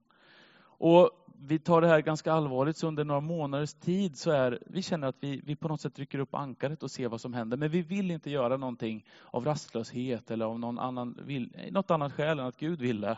[0.80, 4.82] Och vi tar det här ganska allvarligt, så under några månaders tid så är vi
[4.82, 7.58] känner att vi, vi på något sätt rycker upp ankaret och ser vad som händer.
[7.58, 11.20] Men vi vill inte göra någonting av rastlöshet eller av någon annan,
[11.72, 13.18] något annat skäl än att Gud vill det.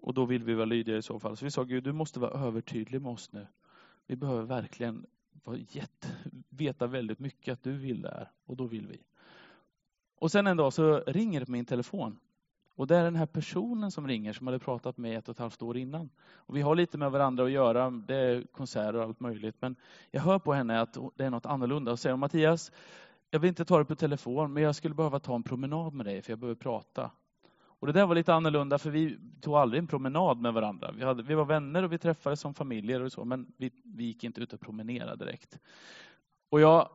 [0.00, 1.36] Och då vill vi vara lydiga i så fall.
[1.36, 3.46] Så vi sa Gud, du måste vara övertydlig med oss nu.
[4.06, 5.06] Vi behöver verkligen
[5.68, 6.08] jätte,
[6.48, 9.02] veta väldigt mycket att du vill det här och då vill vi.
[10.18, 12.18] Och sen en dag så ringer det på min telefon.
[12.76, 15.38] Och det är den här personen som ringer som hade pratat med ett och ett
[15.38, 16.10] halvt år innan.
[16.34, 19.56] Och vi har lite med varandra att göra, det är konserter och allt möjligt.
[19.60, 19.76] Men
[20.10, 22.72] jag hör på henne att det är något annorlunda och säger Mattias,
[23.30, 26.06] jag vill inte ta det på telefon, men jag skulle behöva ta en promenad med
[26.06, 27.10] dig för jag behöver prata.
[27.84, 30.92] Och det där var lite annorlunda för vi tog aldrig en promenad med varandra.
[30.92, 34.04] Vi, hade, vi var vänner och vi träffades som familjer och så, men vi, vi
[34.04, 35.58] gick inte ut och promenerade direkt.
[36.48, 36.88] Och jag,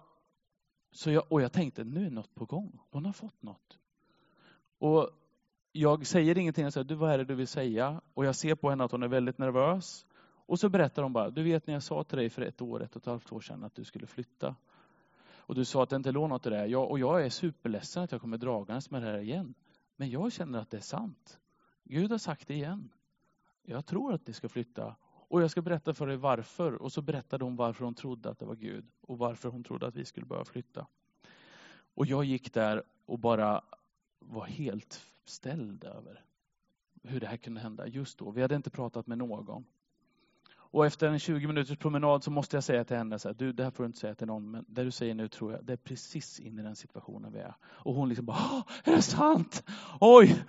[0.91, 2.80] så jag, och jag tänkte, nu är något på gång.
[2.91, 3.80] Hon har fått något.
[4.80, 5.10] Och
[5.71, 8.02] jag säger ingenting, jag säger, du vad är det du vill säga?
[8.13, 10.06] Och jag ser på henne att hon är väldigt nervös.
[10.45, 12.84] Och så berättar hon bara, du vet när jag sa till dig för ett år,
[12.84, 14.56] ett och ett halvt år sedan att du skulle flytta.
[15.38, 16.65] Och du sa att det inte låg något i det.
[16.65, 19.54] Jag, och jag är superledsen att jag kommer dragandes med det här igen.
[19.99, 21.39] Men jag känner att det är sant.
[21.83, 22.89] Gud har sagt det igen.
[23.62, 24.95] Jag tror att ni ska flytta.
[25.03, 26.73] Och jag ska berätta för dig varför.
[26.73, 28.91] Och så berättade hon varför hon trodde att det var Gud.
[29.01, 30.88] Och varför hon trodde att vi skulle börja flytta.
[31.93, 33.63] Och jag gick där och bara
[34.19, 36.25] var helt ställd över
[37.03, 38.31] hur det här kunde hända just då.
[38.31, 39.65] Vi hade inte pratat med någon.
[40.71, 43.53] Och efter en 20 minuters promenad så måste jag säga till henne, så här, du
[43.53, 45.65] det här får du inte säga till någon, men det du säger nu tror jag,
[45.65, 47.55] det är precis in i den situationen vi är.
[47.65, 49.63] Och hon liksom bara, är det sant?
[49.99, 50.45] Oj!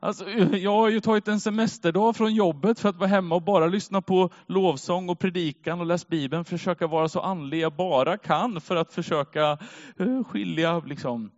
[0.00, 3.66] Alltså, jag har ju tagit en semesterdag från jobbet för att vara hemma och bara
[3.66, 8.60] lyssna på lovsång och predikan och läsa Bibeln, försöka vara så andlig jag bara kan
[8.60, 9.58] för att försöka
[9.98, 11.30] eh, skilja liksom.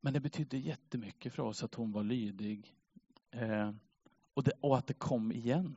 [0.00, 2.74] Men det betydde jättemycket för oss att hon var lydig
[3.30, 3.70] eh,
[4.34, 5.76] och, det, och att det kom igen.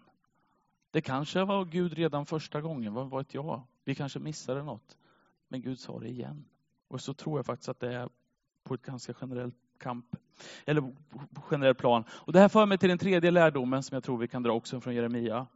[0.92, 3.62] Det kanske var Gud redan första gången, vad vet jag?
[3.84, 4.98] Vi kanske missade något.
[5.48, 6.46] Men Gud sa det igen.
[6.88, 8.10] Och så tror jag faktiskt att det är
[8.64, 10.16] på ett ganska generellt kamp,
[10.66, 10.82] eller
[11.34, 12.04] på generell plan.
[12.10, 14.52] Och det här för mig till den tredje lärdomen som jag tror vi kan dra
[14.52, 15.48] också från Jeremia.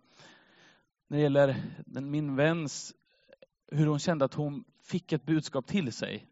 [1.08, 1.56] När det gäller
[2.02, 2.94] min väns,
[3.68, 6.28] hur hon kände att hon fick ett budskap till sig.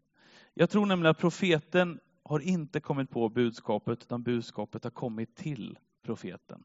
[0.54, 5.78] Jag tror nämligen att profeten har inte kommit på budskapet, utan budskapet har kommit till
[6.02, 6.64] profeten.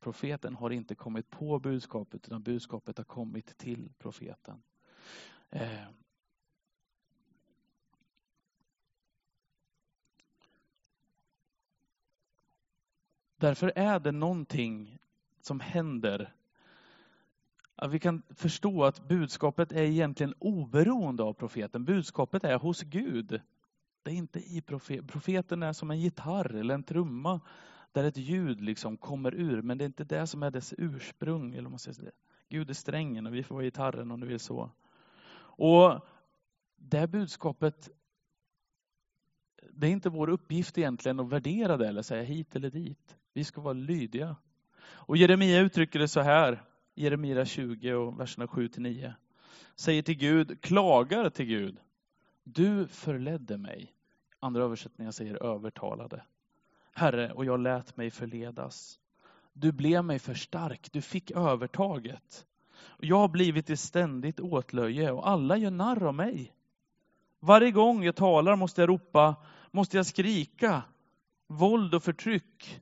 [0.00, 4.62] Profeten har inte kommit på budskapet, utan budskapet har kommit till profeten.
[5.50, 5.88] Eh.
[13.36, 14.98] Därför är det någonting
[15.40, 16.34] som händer.
[17.74, 21.84] Att vi kan förstå att budskapet är egentligen oberoende av profeten.
[21.84, 23.40] Budskapet är hos Gud.
[24.02, 25.06] Det är inte i profeten.
[25.06, 27.40] Profeten är som en gitarr eller en trumma
[27.92, 31.54] där ett ljud liksom kommer ur, men det är inte det som är dess ursprung.
[31.54, 32.12] Eller man säger
[32.48, 34.70] Gud är strängen och vi får vara gitarren om du vill så.
[35.40, 36.06] Och
[36.76, 37.90] det budskapet,
[39.70, 43.16] det är inte vår uppgift egentligen att värdera det eller säga hit eller dit.
[43.32, 44.36] Vi ska vara lydiga.
[44.80, 46.62] Och Jeremia uttrycker det så här,
[46.94, 49.14] Jeremia 20 och verserna 7 till 9.
[49.74, 51.80] Säger till Gud, klagar till Gud.
[52.44, 53.94] Du förledde mig.
[54.40, 56.22] Andra översättningar säger övertalade.
[56.98, 59.00] Herre, och jag lät mig förledas.
[59.52, 62.46] Du blev mig för stark, du fick övertaget.
[62.98, 66.54] Jag har blivit i ständigt åtlöje och alla gör narr av mig.
[67.40, 69.36] Varje gång jag talar måste jag ropa,
[69.70, 70.82] måste jag skrika,
[71.46, 72.80] våld och förtryck.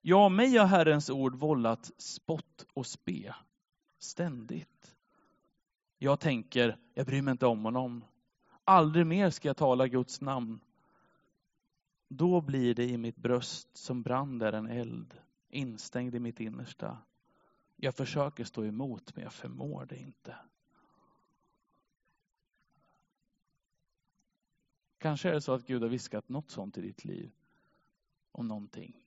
[0.00, 3.34] Ja, mig har Herrens ord vållat spott och spe,
[3.98, 4.94] ständigt.
[5.98, 8.04] Jag tänker, jag bryr mig inte om honom.
[8.64, 10.60] Aldrig mer ska jag tala Guds namn.
[12.14, 15.14] Då blir det i mitt bröst som brann där en eld,
[15.48, 16.98] instängd i mitt innersta.
[17.76, 20.36] Jag försöker stå emot, men jag förmår det inte.
[24.98, 27.32] Kanske är det så att Gud har viskat något sånt i ditt liv.
[28.32, 29.02] Om någonting.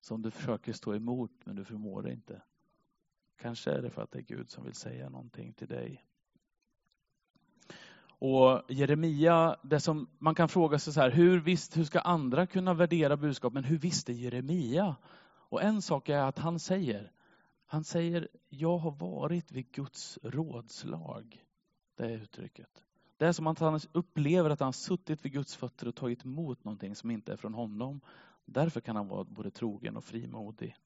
[0.00, 2.42] Som du försöker stå emot, men du förmår det inte.
[3.36, 6.06] Kanske är det för att det är Gud som vill säga någonting till dig.
[8.18, 12.46] Och Jeremia, det som man kan fråga sig så här, hur, visst, hur ska andra
[12.46, 14.96] kunna värdera budskap, men hur visste Jeremia?
[15.48, 17.12] Och en sak är att han säger,
[17.66, 21.44] han säger, jag har varit vid Guds rådslag.
[21.96, 22.82] Det är uttrycket.
[23.16, 26.64] Det är som att han upplever att han suttit vid Guds fötter och tagit emot
[26.64, 28.00] någonting som inte är från honom.
[28.44, 30.76] Därför kan han vara både trogen och frimodig.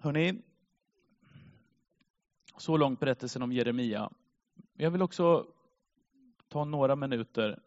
[0.00, 0.42] Hörrni,
[2.56, 4.10] så långt berättelsen om Jeremia.
[4.76, 5.46] Jag vill också
[6.48, 7.60] ta några minuter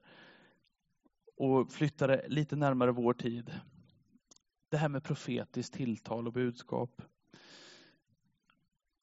[1.38, 3.52] och flytta det lite närmare vår tid.
[4.70, 7.02] Det här med profetiskt tilltal och budskap.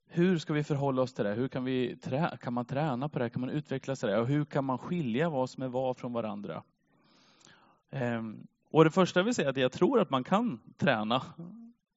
[0.07, 1.35] Hur ska vi förhålla oss till det?
[1.35, 3.31] Hur kan, vi trä, kan man träna på det?
[3.31, 4.21] Kan man utveckla sig det?
[4.21, 6.63] Och hur kan man skilja vad som är vad från varandra?
[7.91, 11.23] Ehm, och det första jag vill säga är att jag tror att man kan träna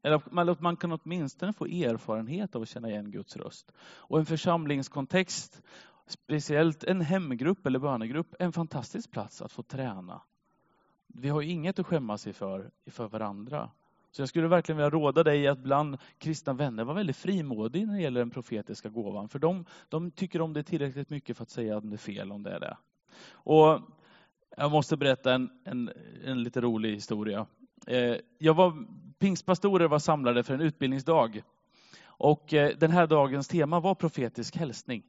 [0.01, 3.71] eller att man kan åtminstone få erfarenhet av att känna igen Guds röst.
[3.81, 5.61] Och en församlingskontext,
[6.07, 10.21] speciellt en hemgrupp eller bönegrupp, är en fantastisk plats att få träna.
[11.07, 13.69] Vi har inget att skämmas inför, för varandra.
[14.11, 17.93] Så jag skulle verkligen vilja råda dig att bland kristna vänner vara väldigt frimodig när
[17.93, 19.29] det gäller den profetiska gåvan.
[19.29, 22.31] För de, de tycker om det tillräckligt mycket för att säga att det är fel
[22.31, 22.77] om det är det.
[23.31, 23.81] Och
[24.57, 25.91] jag måste berätta en, en,
[26.25, 27.45] en lite rolig historia.
[27.87, 28.85] Eh, jag var,
[29.19, 31.41] pingstpastorer var samlade för en utbildningsdag.
[32.05, 35.03] Och eh, den här dagens tema var profetisk hälsning.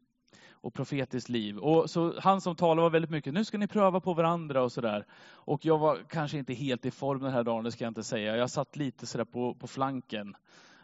[0.62, 1.59] och profetiskt liv.
[1.59, 4.73] Och så han som talade var väldigt mycket, nu ska ni pröva på varandra och
[4.73, 5.07] sådär.
[5.33, 8.03] Och jag var kanske inte helt i form den här dagen, det ska jag inte
[8.03, 8.37] säga.
[8.37, 10.37] Jag satt lite sådär på, på flanken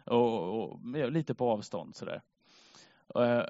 [0.05, 0.79] och, och
[1.11, 2.21] lite på avstånd sådär.
[3.15, 3.43] Eh,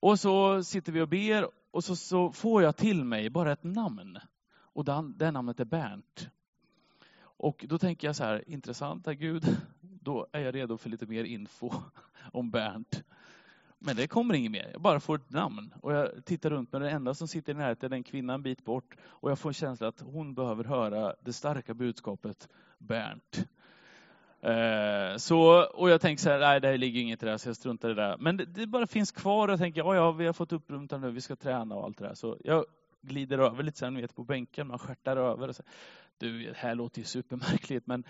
[0.00, 3.64] och så sitter vi och ber och så, så får jag till mig bara ett
[3.64, 4.18] namn.
[4.74, 6.30] Och det, det namnet är Bernt.
[7.42, 9.44] Och då tänker jag så här, intressant, är Gud,
[9.80, 11.70] då är jag redo för lite mer info
[12.32, 13.04] om Bernt.
[13.78, 15.74] Men det kommer inget mer, jag bara får ett namn.
[15.80, 18.42] Och jag tittar runt, men den enda som sitter i närheten är en kvinna en
[18.42, 18.96] bit bort.
[19.02, 22.48] Och jag får en känsla att hon behöver höra det starka budskapet
[22.78, 23.48] Bernt.
[24.40, 27.48] Eh, så, och jag tänker så här, nej det ligger inget i det här, så
[27.48, 28.16] jag struntar i det där.
[28.18, 31.00] Men det, det bara finns kvar och jag tänker, ja, ja vi har fått uppmuntran
[31.00, 32.14] nu, vi ska träna och allt det där.
[32.14, 32.64] Så jag
[33.02, 35.48] glider över lite sen, vet på bänken, man skärtar över.
[35.48, 35.62] Och så,
[36.20, 38.04] du, det här låter ju supermärkligt, men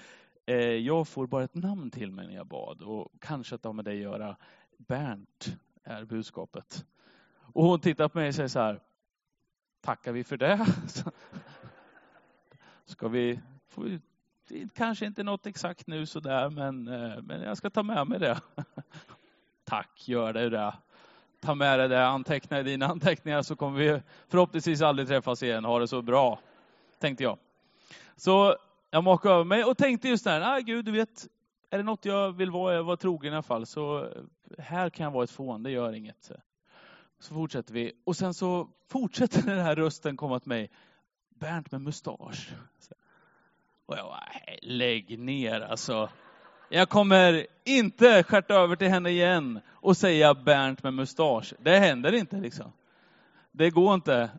[0.47, 2.83] eh, jag får bara ett namn till mig när jag bad.
[2.83, 4.37] Och kanske att det har med dig att göra.
[4.77, 6.87] Bernt är budskapet.
[7.53, 8.81] Och hon tittar på mig och säger så här,
[9.81, 10.65] tackar vi för det?
[12.85, 14.01] Ska vi, får vi
[14.75, 18.41] kanske inte något exakt nu sådär, men, eh, men jag ska ta med mig det.
[19.65, 20.75] Tack, gör det det.
[21.41, 25.65] Ta med dig det, anteckna i dina anteckningar så kommer vi förhoppningsvis aldrig träffas igen.
[25.65, 26.41] Ha det så bra,
[26.99, 27.39] tänkte jag.
[28.21, 28.57] Så
[28.91, 31.29] jag makade över mig och tänkte just där, ah, Gud, du vet,
[31.71, 34.13] är det något jag vill vara, vara trogen i alla fall, så
[34.59, 36.31] här kan jag vara ett fån, det gör inget.
[37.19, 37.93] Så fortsätter vi.
[38.05, 40.71] Och sen så fortsätter den här rösten komma till mig.
[41.29, 42.51] Bernt med mustasch.
[43.87, 44.29] Och jag bara,
[44.63, 46.09] lägg ner alltså.
[46.69, 51.55] Jag kommer inte skärta över till henne igen och säga Bernt med mustasch.
[51.59, 52.73] Det händer inte liksom.
[53.53, 54.31] Det går inte.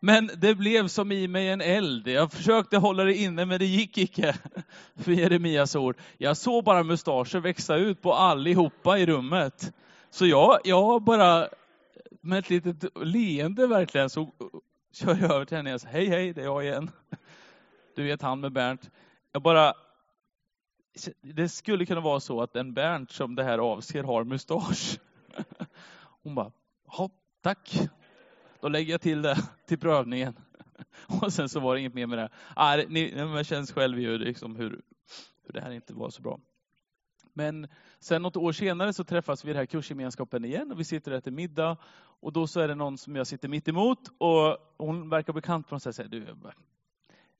[0.00, 2.08] Men det blev som i mig en eld.
[2.08, 4.36] Jag försökte hålla det inne, men det gick icke.
[4.96, 5.96] För Jeremias ord.
[6.18, 9.72] Jag såg bara mustascher växa ut på allihopa i rummet.
[10.10, 11.48] Så jag, jag bara,
[12.20, 14.32] med ett litet leende verkligen, så
[14.92, 16.90] kör jag över till henne och säger, hej hej, det är jag igen.
[17.96, 18.90] Du vet han med Bernt.
[19.32, 19.74] Jag bara,
[21.22, 24.98] det skulle kunna vara så att den Bernt som det här avser har mustasch.
[26.22, 26.52] Hon bara,
[26.86, 27.10] ja,
[27.42, 27.88] tack.
[28.66, 30.34] Då lägger jag till det till prövningen.
[31.22, 32.28] Och sen så var det inget mer med det.
[32.56, 34.70] Ah, ni, man känns själv ju liksom hur,
[35.42, 36.40] hur det här inte var så bra.
[37.32, 37.68] Men
[38.00, 41.10] sen något år senare så träffas vi i den här kursgemenskapen igen och vi sitter
[41.10, 41.76] och äter middag.
[42.20, 45.68] Och då så är det någon som jag sitter mitt emot och hon verkar bekant
[45.68, 46.10] på något sätt.
[46.10, 46.26] Du,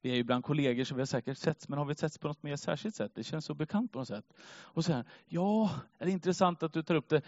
[0.07, 2.29] vi är ju bland kollegor så vi har säkert setts, men har vi setts på
[2.29, 3.13] något mer särskilt sätt?
[3.15, 4.25] Det känns så bekant på något sätt.
[4.49, 7.23] Och så här, ja, är det intressant att du tar upp det.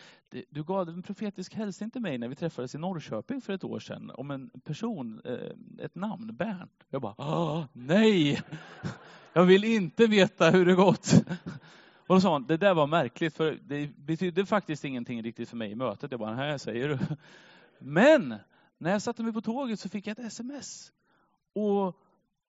[0.51, 3.79] Du gav en profetisk hälsning till mig när vi träffades i Norrköping för ett år
[3.79, 6.85] sedan om en person, eh, ett namn, Bernt.
[6.91, 8.43] Jag bara, ah, nej,
[9.33, 11.15] jag vill inte veta hur det gått.
[12.07, 15.57] Och då sa hon, det där var märkligt för det betydde faktiskt ingenting riktigt för
[15.57, 16.11] mig i mötet.
[16.11, 16.99] Jag bara, här säger du.
[17.79, 18.35] Men
[18.79, 20.93] när jag satte mig på tåget så fick jag ett sms.
[21.55, 21.97] Och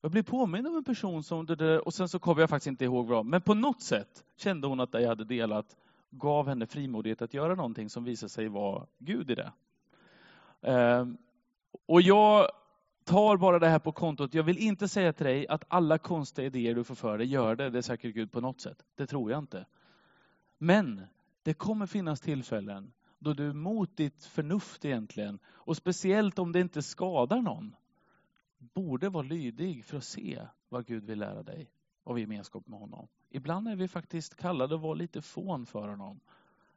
[0.01, 2.67] jag blev påmind om en person som det där, och sen så kommer jag faktiskt
[2.67, 5.75] inte ihåg vad, men på något sätt kände hon att det jag hade delat
[6.09, 9.51] gav henne frimodighet att göra någonting som visade sig vara Gud i det.
[10.62, 11.17] Ehm,
[11.85, 12.49] och jag
[13.03, 14.33] tar bara det här på kontot.
[14.33, 17.55] Jag vill inte säga till dig att alla konstiga idéer du får för dig, gör
[17.55, 17.69] det.
[17.69, 18.85] Det är säkert Gud på något sätt.
[18.95, 19.65] Det tror jag inte.
[20.57, 21.01] Men
[21.43, 26.81] det kommer finnas tillfällen då du mot ditt förnuft egentligen, och speciellt om det inte
[26.81, 27.75] skadar någon,
[28.60, 31.72] borde vara lydig för att se vad Gud vill lära dig
[32.04, 33.08] av gemenskap med honom.
[33.30, 36.19] Ibland är vi faktiskt kallade att vara lite fån för honom.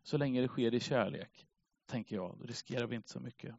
[0.03, 1.47] Så länge det sker i kärlek,
[1.87, 2.37] tänker jag.
[2.39, 3.55] Då riskerar vi inte så mycket.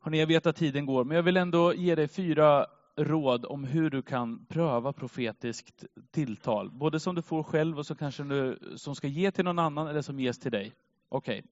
[0.00, 2.66] Hörrni, jag vet att tiden går, men jag vill ändå ge dig fyra
[2.96, 6.70] råd om hur du kan pröva profetiskt tilltal.
[6.70, 9.86] Både som du får själv och som kanske du, som ska ge till någon annan
[9.86, 10.74] eller som ges till dig.
[11.08, 11.38] Okej.
[11.38, 11.50] Okay.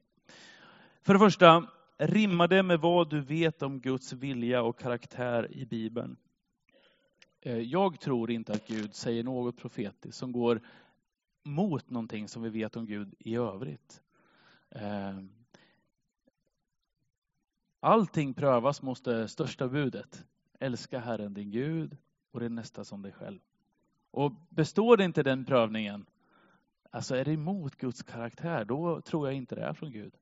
[1.03, 5.67] För det första, rimmar det med vad du vet om Guds vilja och karaktär i
[5.67, 6.17] Bibeln?
[7.41, 10.61] Eh, jag tror inte att Gud säger något profetiskt som går
[11.45, 14.03] mot någonting som vi vet om Gud i övrigt.
[14.71, 15.19] Eh,
[17.81, 20.25] allting prövas mot det största budet.
[20.61, 21.97] Älska Herren din Gud
[22.31, 23.41] och din nästa som dig själv.
[24.11, 26.07] Och består det inte den prövningen,
[26.91, 30.15] alltså är det emot Guds karaktär, då tror jag inte det är från Gud.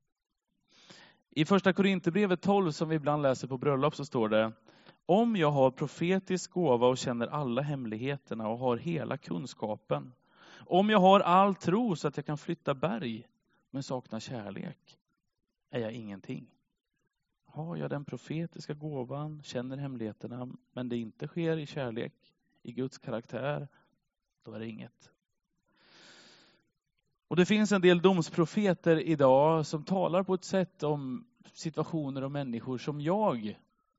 [1.36, 4.52] I första Korinthierbrevet 12 som vi ibland läser på bröllop så står det
[5.06, 10.12] Om jag har profetisk gåva och känner alla hemligheterna och har hela kunskapen.
[10.66, 13.26] Om jag har all tro så att jag kan flytta berg
[13.70, 14.98] men saknar kärlek
[15.70, 16.46] är jag ingenting.
[17.44, 22.14] Har jag den profetiska gåvan, känner hemligheterna men det inte sker i kärlek,
[22.62, 23.68] i Guds karaktär,
[24.42, 25.13] då är det inget.
[27.28, 32.32] Och det finns en del domsprofeter idag som talar på ett sätt om situationer och
[32.32, 33.58] människor som jag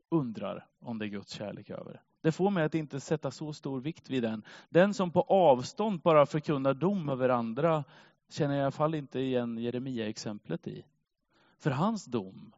[0.10, 2.02] undrar om det är Guds kärlek över.
[2.22, 4.44] Det får mig att inte sätta så stor vikt vid den.
[4.70, 7.84] Den som på avstånd bara förkunnar dom över andra
[8.30, 10.86] känner jag i alla fall inte igen Jeremia-exemplet i.
[11.60, 12.54] För hans dom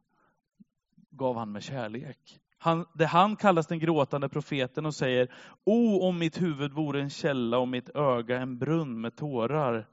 [1.09, 2.39] gav han med kärlek.
[2.57, 5.32] Han, det han kallas den gråtande profeten och säger
[5.63, 9.88] O, om mitt huvud vore en källa och mitt öga en brunn med tårar.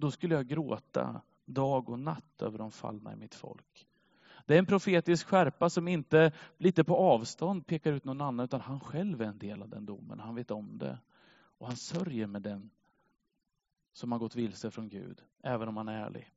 [0.00, 3.86] Då skulle jag gråta dag och natt över de fallna i mitt folk.
[4.46, 8.60] Det är en profetisk skärpa som inte lite på avstånd pekar ut någon annan, utan
[8.60, 10.20] han själv är en del av den domen.
[10.20, 10.98] Han vet om det.
[11.58, 12.70] Och han sörjer med den
[13.92, 16.30] som har gått vilse från Gud, även om han är ärlig.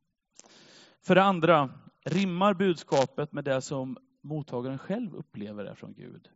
[1.01, 1.69] För det andra,
[2.03, 6.29] rimmar budskapet med det som mottagaren själv upplever är från Gud.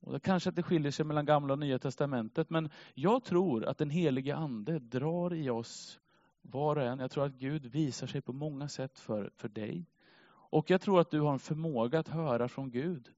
[0.00, 3.64] Och det kanske att det skiljer sig mellan gamla och nya testamentet, men jag tror
[3.64, 6.00] att den helige ande drar i oss
[6.44, 6.98] var och en.
[6.98, 9.86] Jag tror att Gud visar sig på många sätt för, för dig.
[10.26, 13.10] Och jag tror att du har en förmåga att höra från Gud.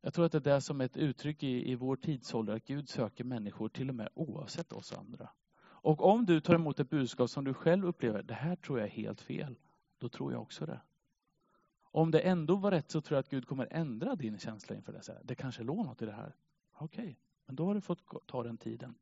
[0.00, 2.64] Jag tror att det är det som är ett uttryck i, i vår tidsålder, att
[2.64, 5.28] Gud söker människor till och med oavsett oss andra.
[5.62, 8.88] Och om du tar emot ett budskap som du själv upplever, det här tror jag
[8.88, 9.58] är helt fel,
[9.98, 10.80] då tror jag också det.
[11.82, 14.92] Om det ändå var rätt så tror jag att Gud kommer ändra din känsla inför
[14.92, 15.02] det.
[15.02, 16.34] Så här, det kanske låg något i det här.
[16.72, 17.14] Okej, okay,
[17.50, 18.94] men då har du fått ta den tiden.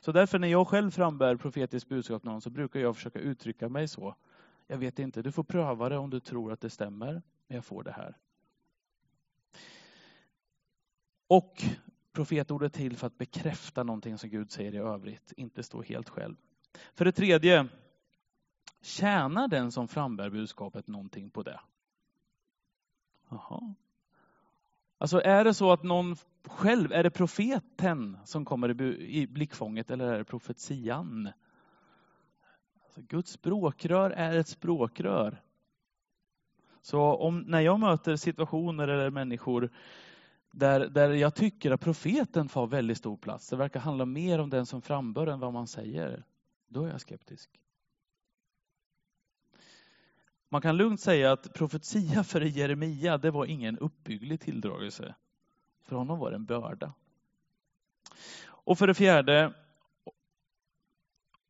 [0.00, 3.88] Så därför när jag själv frambär profetiskt budskap någon så brukar jag försöka uttrycka mig
[3.88, 4.14] så.
[4.66, 7.64] Jag vet inte, du får pröva det om du tror att det stämmer, men jag
[7.64, 8.16] får det här.
[11.26, 11.64] Och
[12.12, 16.36] profetordet till för att bekräfta någonting som Gud säger i övrigt, inte stå helt själv.
[16.94, 17.68] För det tredje,
[18.80, 21.60] tjänar den som frambär budskapet någonting på det?
[23.28, 23.74] Jaha.
[24.98, 30.12] Alltså är det så att någon själv, är det profeten som kommer i blickfånget eller
[30.12, 31.30] är det profetian?
[32.84, 35.42] Alltså Guds språkrör är ett språkrör.
[36.82, 39.70] Så om, när jag möter situationer eller människor
[40.52, 44.50] där, där jag tycker att profeten får väldigt stor plats, det verkar handla mer om
[44.50, 46.24] den som frambör än vad man säger,
[46.68, 47.50] då är jag skeptisk.
[50.48, 55.14] Man kan lugnt säga att profetia för Jeremia, det var ingen uppbygglig tilldragelse.
[55.82, 56.92] För honom var det en börda.
[58.46, 59.52] Och för det fjärde,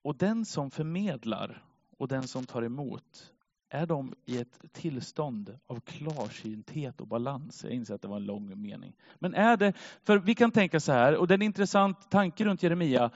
[0.03, 1.65] och den som förmedlar
[1.99, 3.33] och den som tar emot,
[3.69, 7.65] är de i ett tillstånd av klarsynthet och balans?
[7.65, 8.97] Jag inser att det var en lång mening.
[9.19, 9.73] Men är det,
[10.05, 13.11] för vi kan tänka så här, och det är en intressant tanke runt Jeremia.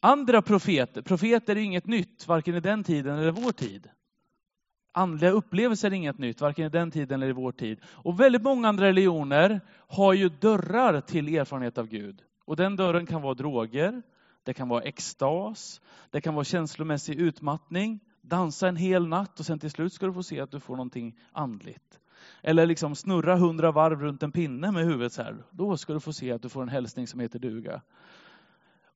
[0.00, 3.88] Andra profeter, profeter är inget nytt, varken i den tiden eller vår tid.
[4.98, 7.78] Andliga upplevelser är inget nytt, varken i den tiden eller i vår tid.
[7.84, 12.22] Och väldigt många andra religioner har ju dörrar till erfarenhet av Gud.
[12.44, 14.02] Och den dörren kan vara droger,
[14.42, 15.80] det kan vara extas,
[16.10, 20.12] det kan vara känslomässig utmattning, dansa en hel natt och sen till slut ska du
[20.12, 22.00] få se att du får någonting andligt.
[22.42, 25.36] Eller liksom snurra hundra varv runt en pinne med huvudet så här.
[25.50, 27.82] Då ska du få se att du får en hälsning som heter duga.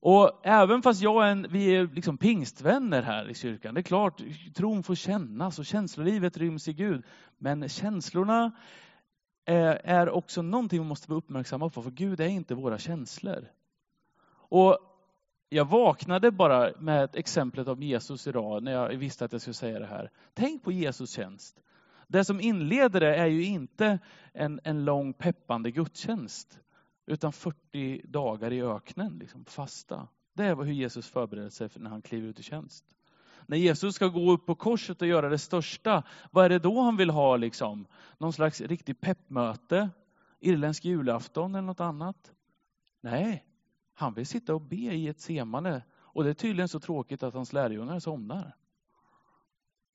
[0.01, 3.83] Och även fast jag är en, vi är liksom pingstvänner här i kyrkan, det är
[3.83, 4.23] klart,
[4.55, 7.03] tron får kännas och känslolivet ryms i Gud.
[7.39, 8.53] Men känslorna
[9.45, 13.51] är, är också någonting vi måste vara uppmärksamma på, för Gud är inte våra känslor.
[14.33, 14.79] Och
[15.49, 19.55] jag vaknade bara med ett exemplet av Jesus idag, när jag visste att jag skulle
[19.55, 20.11] säga det här.
[20.35, 21.63] Tänk på Jesus tjänst.
[22.09, 23.99] Det som inleder det är ju inte
[24.33, 26.61] en, en lång peppande gudstjänst
[27.11, 30.09] utan 40 dagar i öknen, liksom, fasta.
[30.33, 32.85] Det är hur Jesus förbereder sig när han kliver ut i tjänst.
[33.47, 36.81] När Jesus ska gå upp på korset och göra det största, vad är det då
[36.81, 37.37] han vill ha?
[37.37, 37.87] Liksom?
[38.19, 39.91] Någon slags riktigt peppmöte?
[40.41, 42.33] Irländsk julafton eller något annat?
[43.01, 43.45] Nej,
[43.95, 45.83] han vill sitta och be i ett semane.
[45.93, 48.57] Och det är tydligen så tråkigt att hans lärjungar somnar.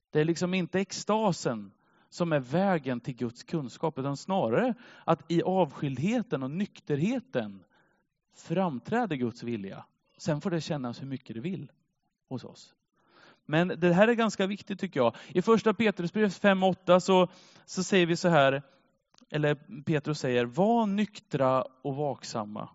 [0.10, 1.72] Det är liksom inte extasen
[2.16, 7.64] som är vägen till Guds kunskap, utan snarare att i avskildheten och nykterheten
[8.36, 9.86] framträder Guds vilja.
[10.18, 11.72] Sen får det kännas hur mycket det vill
[12.30, 12.76] hos oss.
[13.46, 15.16] Men det här är ganska viktigt tycker jag.
[15.28, 17.28] I första Petrusbrevet 5.8 så,
[17.66, 18.64] så säger vi så här,
[19.30, 22.70] eller Petrus säger, var nyktra och vaksamma.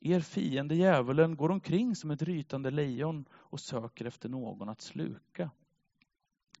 [0.00, 5.50] Er fiende djävulen går omkring som ett rytande lejon och söker efter någon att sluka.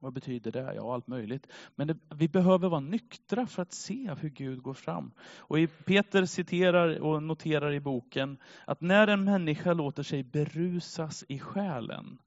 [0.04, 0.74] Vad betyder det?
[0.74, 1.46] Ja, allt möjligt.
[1.74, 5.12] Men det, vi behöver vara nyktra för att se hur Gud går fram.
[5.38, 11.38] Och Peter citerar och noterar i boken att när en människa låter sig berusas i
[11.38, 12.18] själen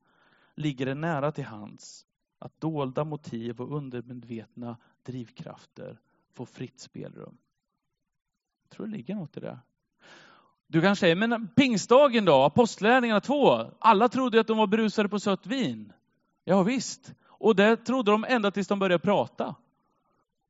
[0.56, 2.06] ligger det nära till hands
[2.40, 6.00] att dolda motiv och undermedvetna drivkrafter
[6.34, 7.38] får fritt spelrum.
[8.64, 9.60] Jag tror det ligger något i det.
[10.68, 15.20] Du kanske säger, men pingstdagen då, apostlärningarna 2, alla trodde att de var berusade på
[15.20, 15.94] sött vin.
[16.44, 17.14] Ja, visst.
[17.40, 19.56] Och det trodde de ända tills de började prata.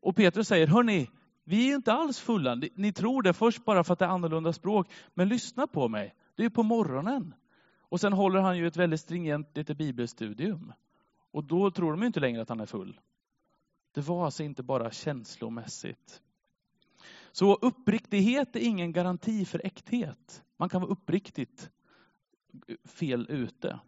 [0.02, 1.10] Och Petrus säger, hörni,
[1.44, 2.56] vi är inte alls fulla.
[2.76, 4.88] Ni tror det först bara för att det är annorlunda språk.
[5.14, 7.34] Men lyssna på mig, det är ju på morgonen.
[7.82, 10.74] Och sen håller han ju ett väldigt stringent lite bibelstudium.
[11.32, 13.00] Och då tror de inte längre att han är full.
[13.94, 16.22] Det var alltså inte bara känslomässigt.
[17.32, 20.44] Så uppriktighet är ingen garanti för äkthet.
[20.58, 21.70] Man kan vara uppriktigt
[22.86, 23.80] fel ute.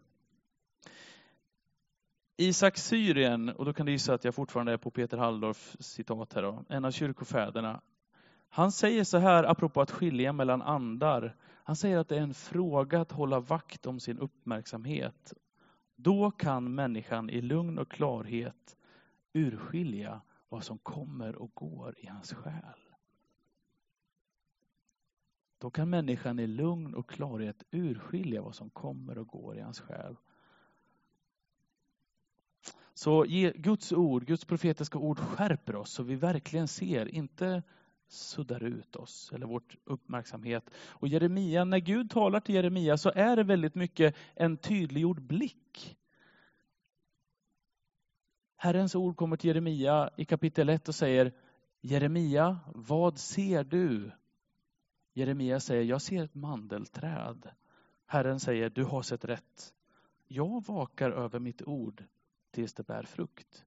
[2.40, 6.32] Isak Syrien, och då kan du gissa att jag fortfarande är på Peter Halldorf citat
[6.32, 7.80] här då, en av kyrkofäderna.
[8.48, 11.36] Han säger så här apropå att skilja mellan andar.
[11.42, 15.32] Han säger att det är en fråga att hålla vakt om sin uppmärksamhet.
[15.96, 18.76] Då kan människan i lugn och klarhet
[19.32, 22.80] urskilja vad som kommer och går i hans själ.
[25.58, 29.80] Då kan människan i lugn och klarhet urskilja vad som kommer och går i hans
[29.80, 30.16] själ.
[33.00, 33.24] Så
[33.54, 37.62] Guds ord, Guds profetiska ord skärper oss så vi verkligen ser, inte
[38.08, 40.70] suddar ut oss eller vår uppmärksamhet.
[40.88, 45.98] Och Jeremia, när Gud talar till Jeremia så är det väldigt mycket en tydliggjord blick.
[48.56, 51.32] Herrens ord kommer till Jeremia i kapitel 1 och säger
[51.80, 54.10] Jeremia, vad ser du?
[55.12, 57.50] Jeremia säger, jag ser ett mandelträd.
[58.06, 59.74] Herren säger, du har sett rätt.
[60.26, 62.04] Jag vakar över mitt ord
[62.50, 63.64] tills det bär frukt.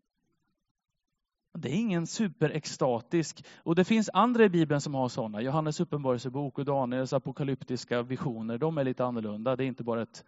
[1.57, 5.41] Det är ingen superextatisk, och det finns andra i Bibeln som har sådana.
[5.41, 9.55] Johannes uppenbarelsebok och Daniels apokalyptiska visioner, de är lite annorlunda.
[9.55, 10.25] Det är inte bara ett...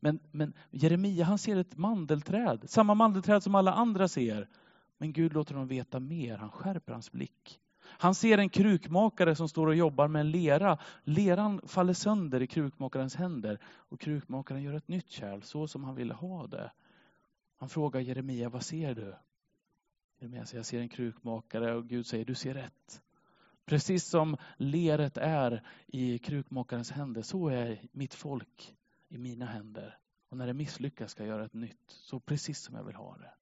[0.00, 4.48] Men, men Jeremia han ser ett mandelträd, samma mandelträd som alla andra ser.
[4.98, 7.60] Men Gud låter honom veta mer, han skärper hans blick.
[7.84, 10.78] Han ser en krukmakare som står och jobbar med en lera.
[11.04, 15.94] Leran faller sönder i krukmakarens händer och krukmakaren gör ett nytt kärl så som han
[15.94, 16.72] ville ha det.
[17.62, 19.14] Han frågar Jeremia, vad ser du?
[20.18, 23.02] Jeremia säger, jag ser en krukmakare och Gud säger, du ser rätt.
[23.64, 28.76] Precis som leret är i krukmakarens händer, så är mitt folk
[29.08, 29.98] i mina händer.
[30.28, 33.16] Och när det misslyckas ska jag göra ett nytt, så precis som jag vill ha
[33.16, 33.34] det.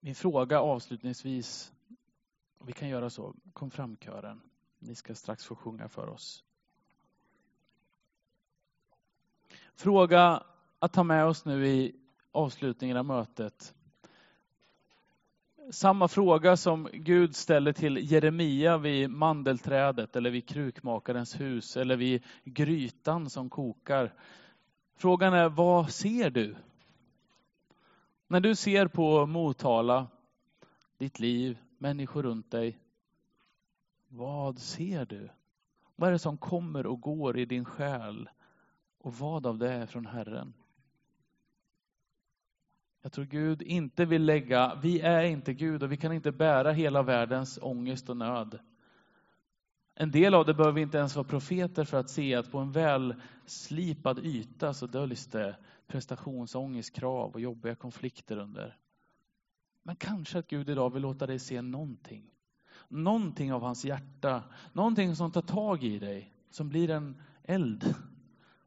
[0.00, 1.72] Min fråga avslutningsvis,
[2.64, 4.40] vi kan göra så, kom fram kören.
[4.78, 6.44] Ni ska strax få sjunga för oss.
[9.76, 10.42] Fråga
[10.78, 11.94] att ta med oss nu i
[12.32, 13.74] avslutningen av mötet.
[15.70, 22.22] Samma fråga som Gud ställer till Jeremia vid mandelträdet eller vid krukmakarens hus eller vid
[22.44, 24.14] grytan som kokar.
[24.96, 26.56] Frågan är, vad ser du?
[28.26, 30.06] När du ser på Motala,
[30.98, 32.78] ditt liv, människor runt dig.
[34.08, 35.28] Vad ser du?
[35.96, 38.28] Vad är det som kommer och går i din själ?
[39.02, 40.54] Och vad av det är från Herren?
[43.02, 46.72] Jag tror Gud inte vill lägga, vi är inte Gud och vi kan inte bära
[46.72, 48.58] hela världens ångest och nöd.
[49.94, 52.58] En del av det behöver vi inte ens vara profeter för att se att på
[52.58, 58.76] en välslipad yta så döljs det prestationsångest, krav och jobbiga konflikter under.
[59.82, 62.30] Men kanske att Gud idag vill låta dig se någonting.
[62.88, 64.42] Någonting av hans hjärta,
[64.72, 67.94] någonting som tar tag i dig, som blir en eld.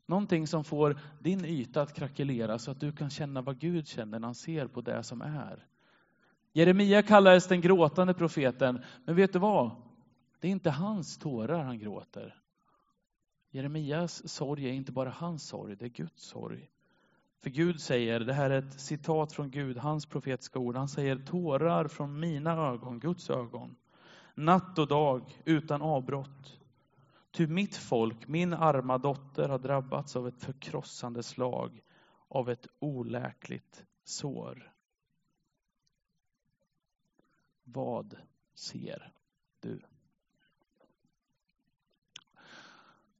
[0.05, 4.19] Någonting som får din yta att krackelera så att du kan känna vad Gud känner
[4.19, 5.65] när han ser på det som är.
[6.53, 9.71] Jeremia kallades den gråtande profeten, men vet du vad?
[10.39, 12.35] Det är inte hans tårar han gråter.
[13.51, 16.69] Jeremias sorg är inte bara hans sorg, det är Guds sorg.
[17.41, 20.75] För Gud säger, det här är ett citat från Gud, hans profetiska ord.
[20.75, 23.75] Han säger tårar från mina ögon, Guds ögon.
[24.35, 26.59] Natt och dag utan avbrott.
[27.35, 31.81] Ty mitt folk, min arma dotter har drabbats av ett förkrossande slag,
[32.27, 34.73] av ett oläkligt sår.
[37.63, 38.15] Vad
[38.53, 39.11] ser
[39.59, 39.81] du?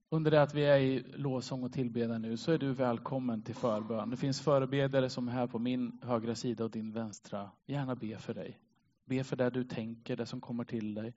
[0.09, 3.55] Under det att vi är i lovsång och tillbedjan nu så är du välkommen till
[3.55, 4.09] förbön.
[4.09, 7.51] Det finns förebedjare som är här på min högra sida och din vänstra.
[7.65, 8.59] Gärna be för dig.
[9.05, 11.13] Be för det du tänker, det som kommer till dig.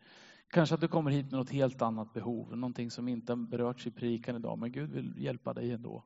[0.51, 3.87] Kanske att du kommer hit med något helt annat behov, någonting som inte har berörts
[3.87, 6.05] i prikan idag, men Gud vill hjälpa dig ändå.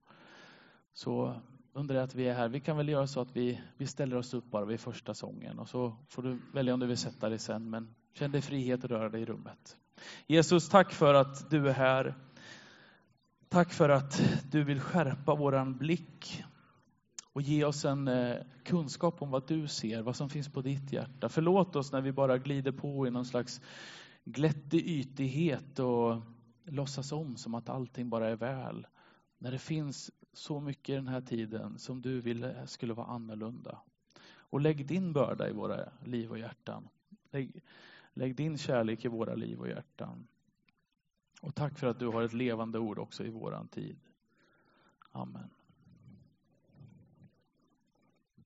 [0.92, 1.40] Så
[1.72, 4.16] under det att vi är här, vi kan väl göra så att vi, vi ställer
[4.16, 7.28] oss upp bara vid första sången och så får du välja om du vill sätta
[7.28, 9.76] dig sen, men känn dig frihet att röra dig i rummet.
[10.26, 12.14] Jesus, tack för att du är här.
[13.48, 16.44] Tack för att du vill skärpa våran blick
[17.32, 20.92] och ge oss en eh, kunskap om vad du ser, vad som finns på ditt
[20.92, 21.28] hjärta.
[21.28, 23.60] Förlåt oss när vi bara glider på i någon slags
[24.24, 26.20] glättig ytighet och
[26.64, 28.86] låtsas om som att allting bara är väl.
[29.38, 33.78] När det finns så mycket i den här tiden som du ville skulle vara annorlunda.
[34.34, 36.88] Och lägg din börda i våra liv och hjärtan.
[37.30, 37.62] Lägg,
[38.14, 40.26] lägg din kärlek i våra liv och hjärtan.
[41.40, 43.96] Och tack för att du har ett levande ord också i våran tid.
[45.10, 45.50] Amen.